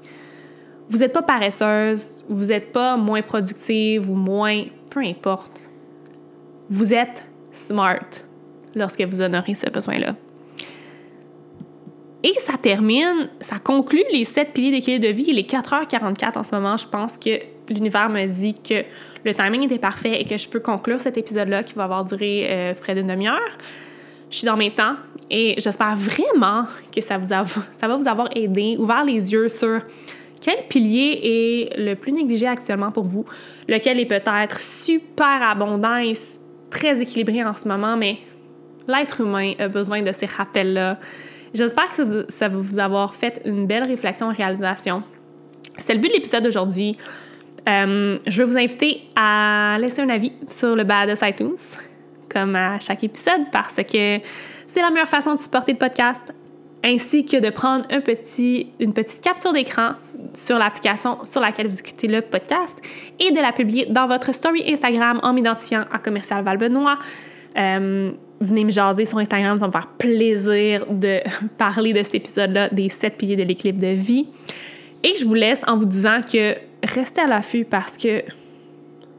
vous 0.90 0.98
n'êtes 0.98 1.12
pas 1.12 1.22
paresseuse, 1.22 2.24
vous 2.28 2.46
n'êtes 2.46 2.72
pas 2.72 2.96
moins 2.96 3.22
productive 3.22 4.10
ou 4.10 4.14
moins, 4.14 4.64
peu 4.90 5.00
importe. 5.00 5.60
Vous 6.68 6.92
êtes 6.92 7.24
smart 7.52 8.08
lorsque 8.74 9.00
vous 9.02 9.22
honorez 9.22 9.54
ce 9.54 9.70
besoin-là. 9.70 10.16
Et 12.22 12.32
ça 12.38 12.54
termine, 12.60 13.30
ça 13.40 13.58
conclut 13.58 14.02
les 14.12 14.24
sept 14.24 14.52
piliers 14.52 14.72
d'équilibre 14.72 15.06
de 15.06 15.12
vie. 15.12 15.26
Il 15.28 15.38
est 15.38 15.48
4h44 15.48 16.38
en 16.38 16.42
ce 16.42 16.54
moment. 16.54 16.76
Je 16.76 16.86
pense 16.86 17.16
que 17.16 17.38
l'univers 17.68 18.10
me 18.10 18.26
dit 18.26 18.54
que 18.54 18.84
le 19.24 19.32
timing 19.32 19.62
était 19.62 19.78
parfait 19.78 20.20
et 20.20 20.24
que 20.24 20.36
je 20.36 20.48
peux 20.48 20.60
conclure 20.60 21.00
cet 21.00 21.16
épisode-là 21.16 21.62
qui 21.62 21.74
va 21.74 21.84
avoir 21.84 22.04
duré 22.04 22.46
euh, 22.50 22.74
près 22.74 22.96
d'une 22.96 23.06
demi-heure. 23.06 23.56
Je 24.28 24.38
suis 24.38 24.46
dans 24.46 24.56
mes 24.56 24.72
temps 24.72 24.96
et 25.30 25.54
j'espère 25.58 25.96
vraiment 25.96 26.64
que 26.94 27.00
ça, 27.00 27.16
vous 27.16 27.28
ça 27.72 27.88
va 27.88 27.96
vous 27.96 28.08
avoir 28.08 28.28
aidé, 28.36 28.76
ouvert 28.78 29.04
les 29.04 29.32
yeux 29.32 29.48
sur 29.48 29.80
quel 30.40 30.66
pilier 30.68 31.20
est 31.22 31.78
le 31.78 31.94
plus 31.94 32.12
négligé 32.12 32.46
actuellement 32.46 32.90
pour 32.90 33.04
vous? 33.04 33.24
Lequel 33.68 34.00
est 34.00 34.06
peut-être 34.06 34.58
super 34.58 35.42
abondant 35.42 35.96
et 35.96 36.14
très 36.70 37.00
équilibré 37.00 37.44
en 37.44 37.54
ce 37.54 37.68
moment, 37.68 37.96
mais 37.96 38.18
l'être 38.88 39.20
humain 39.20 39.52
a 39.58 39.68
besoin 39.68 40.02
de 40.02 40.12
ces 40.12 40.26
rappels-là. 40.26 40.98
J'espère 41.52 41.90
que 41.94 42.26
ça 42.28 42.48
va 42.48 42.56
vous 42.56 42.78
avoir 42.78 43.14
fait 43.14 43.42
une 43.44 43.66
belle 43.66 43.84
réflexion 43.84 44.30
et 44.30 44.34
réalisation. 44.34 45.02
C'est 45.76 45.94
le 45.94 46.00
but 46.00 46.08
de 46.08 46.14
l'épisode 46.14 46.44
d'aujourd'hui. 46.44 46.96
Euh, 47.68 48.18
je 48.26 48.42
vais 48.42 48.44
vous 48.44 48.56
inviter 48.56 49.02
à 49.16 49.76
laisser 49.78 50.00
un 50.00 50.08
avis 50.08 50.32
sur 50.48 50.74
le 50.74 50.84
bas 50.84 51.06
de 51.06 51.14
iTunes, 51.28 51.56
comme 52.32 52.56
à 52.56 52.78
chaque 52.80 53.04
épisode, 53.04 53.50
parce 53.52 53.76
que 53.76 54.20
c'est 54.66 54.80
la 54.80 54.90
meilleure 54.90 55.08
façon 55.08 55.34
de 55.34 55.40
supporter 55.40 55.72
le 55.72 55.78
podcast 55.78 56.32
ainsi 56.82 57.24
que 57.24 57.36
de 57.36 57.50
prendre 57.50 57.86
une 57.90 58.94
petite 58.94 59.20
capture 59.20 59.52
d'écran 59.52 59.92
sur 60.34 60.58
l'application 60.58 61.24
sur 61.24 61.40
laquelle 61.40 61.68
vous 61.68 61.78
écoutez 61.78 62.08
le 62.08 62.20
podcast 62.20 62.80
et 63.18 63.30
de 63.30 63.40
la 63.40 63.52
publier 63.52 63.86
dans 63.86 64.06
votre 64.06 64.32
story 64.32 64.64
Instagram 64.72 65.20
en 65.22 65.32
m'identifiant 65.32 65.84
à 65.92 65.98
Commercial 65.98 66.44
Valbenois. 66.44 66.98
Euh, 67.58 68.12
venez 68.40 68.64
me 68.64 68.70
jaser 68.70 69.04
sur 69.04 69.18
Instagram, 69.18 69.58
ça 69.58 69.60
va 69.60 69.66
me 69.66 69.72
faire 69.72 69.88
plaisir 69.98 70.86
de 70.88 71.20
parler 71.58 71.92
de 71.92 72.02
cet 72.02 72.14
épisode-là, 72.14 72.68
des 72.70 72.88
sept 72.88 73.16
piliers 73.16 73.36
de 73.36 73.42
l'équilibre 73.42 73.80
de 73.80 73.92
vie. 73.92 74.26
Et 75.02 75.14
je 75.16 75.24
vous 75.24 75.34
laisse 75.34 75.62
en 75.66 75.76
vous 75.76 75.86
disant 75.86 76.20
que 76.20 76.54
restez 76.82 77.20
à 77.20 77.26
l'affût 77.26 77.64
parce 77.64 77.96
que 77.96 78.22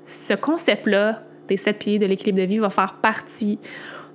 ce 0.06 0.34
concept-là 0.34 1.24
des 1.48 1.58
sept 1.58 1.80
piliers 1.80 2.00
de 2.00 2.06
l'équilibre 2.06 2.40
de 2.40 2.46
vie 2.46 2.60
va 2.60 2.70
faire 2.70 2.96
partie 3.02 3.60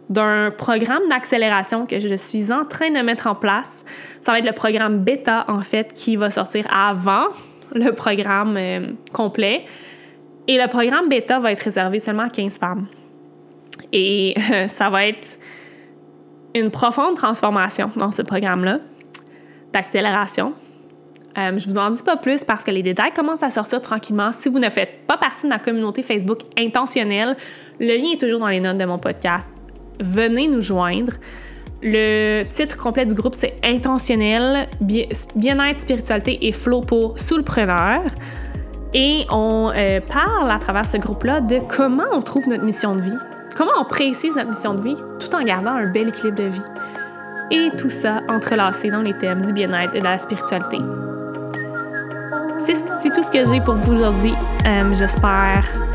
d'un 0.09 0.51
programme 0.57 1.09
d'accélération 1.09 1.87
que 1.87 1.99
je 1.99 2.14
suis 2.14 2.53
en 2.53 2.64
train 2.64 2.90
de 2.90 3.01
mettre 3.01 3.27
en 3.27 3.35
place. 3.35 3.85
Ça 4.21 4.33
va 4.33 4.38
être 4.38 4.47
le 4.47 4.53
programme 4.53 4.99
bêta, 4.99 5.45
en 5.49 5.61
fait, 5.61 5.92
qui 5.92 6.16
va 6.16 6.31
sortir 6.31 6.64
avant 6.73 7.27
le 7.75 7.90
programme 7.92 8.57
euh, 8.57 8.81
complet. 9.12 9.64
Et 10.49 10.59
le 10.59 10.69
programme 10.69 11.09
bêta 11.09 11.40
va 11.40 11.53
être 11.53 11.62
réservé 11.62 11.99
seulement 11.99 12.25
à 12.25 12.31
15 12.31 12.59
femmes. 12.59 12.87
Et 13.92 14.35
euh, 14.53 14.66
ça 14.69 14.90
va 14.90 15.07
être 15.07 15.38
une 16.55 16.71
profonde 16.71 17.16
transformation 17.16 17.90
dans 17.97 18.12
ce 18.12 18.23
programme-là 18.23 18.79
d'accélération. 19.73 20.55
Euh, 21.37 21.59
je 21.59 21.66
vous 21.66 21.77
en 21.77 21.90
dis 21.90 22.03
pas 22.03 22.16
plus 22.16 22.45
parce 22.45 22.64
que 22.64 22.71
les 22.71 22.83
détails 22.83 23.12
commencent 23.12 23.42
à 23.42 23.51
sortir 23.51 23.83
tranquillement. 23.83 24.33
Si 24.33 24.49
vous 24.49 24.59
ne 24.59 24.71
faites 24.71 25.07
pas 25.07 25.19
partie 25.19 25.42
de 25.42 25.49
ma 25.49 25.59
communauté 25.59 26.03
Facebook 26.03 26.38
intentionnelle, 26.59 27.37
le 27.79 27.95
lien 27.99 28.12
est 28.12 28.21
toujours 28.21 28.40
dans 28.40 28.49
les 28.49 28.61
notes 28.61 28.79
de 28.79 28.87
mon 28.87 28.99
podcast 28.99 29.56
venez 30.00 30.48
nous 30.48 30.62
joindre. 30.62 31.12
Le 31.82 32.44
titre 32.44 32.76
complet 32.76 33.06
du 33.06 33.14
groupe, 33.14 33.35
c'est 33.35 33.54
Intentionnel, 33.62 34.66
bien-être, 34.80 35.78
spiritualité 35.78 36.46
et 36.46 36.52
flow 36.52 36.80
pour 36.80 37.18
soulpreneur. 37.18 38.00
Et 38.94 39.26
on 39.30 39.70
euh, 39.74 40.00
parle 40.00 40.50
à 40.50 40.59
travers 40.59 40.87
ce 40.87 40.96
groupe-là 40.96 41.40
de 41.40 41.61
comment 41.68 42.06
on 42.12 42.22
trouve 42.22 42.48
notre 42.48 42.64
mission 42.64 42.94
de 42.94 43.02
vie, 43.02 43.18
comment 43.56 43.72
on 43.78 43.85
précise 43.85 44.37
notre 44.37 44.48
mission 44.48 44.74
de 44.74 44.80
vie 44.80 44.96
tout 45.20 45.35
en 45.35 45.42
gardant 45.42 45.72
un 45.72 45.90
bel 45.90 46.09
équilibre 46.09 46.38
de 46.38 46.48
vie. 46.48 46.62
Et 47.50 47.70
tout 47.76 47.90
ça 47.90 48.22
entrelacé 48.28 48.88
dans 48.88 49.02
les 49.02 49.16
thèmes 49.18 49.44
du 49.44 49.52
bien-être 49.52 49.94
et 49.94 50.00
de 50.00 50.04
la 50.04 50.18
spiritualité. 50.18 50.78
C'est 52.59 53.11
tout 53.11 53.22
ce 53.22 53.30
que 53.30 53.44
j'ai 53.44 53.61
pour 53.61 53.74
vous 53.74 53.92
aujourd'hui. 53.92 54.32
Euh, 54.66 54.94
j'espère 54.94 55.86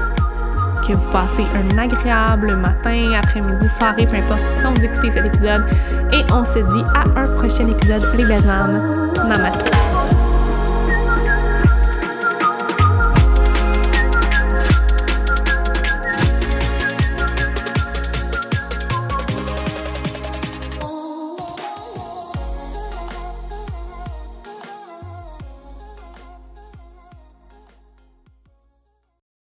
que 0.88 0.94
vous 0.94 1.12
passez 1.12 1.46
un 1.54 1.78
agréable 1.78 2.56
matin, 2.56 3.14
après-midi, 3.22 3.68
soirée, 3.68 4.08
peu 4.08 4.18
importe 4.18 4.42
quand 4.62 4.74
vous 4.74 4.86
écoutez 4.86 5.12
cet 5.12 5.26
épisode. 5.26 5.66
Et 6.12 6.24
on 6.32 6.44
se 6.44 6.60
dit 6.60 6.84
à 6.96 7.20
un 7.20 7.28
prochain 7.38 7.68
épisode, 7.68 8.04
les 8.18 8.26
belles 8.26 8.50
âmes. 8.50 9.12
Namaste. 9.28 9.81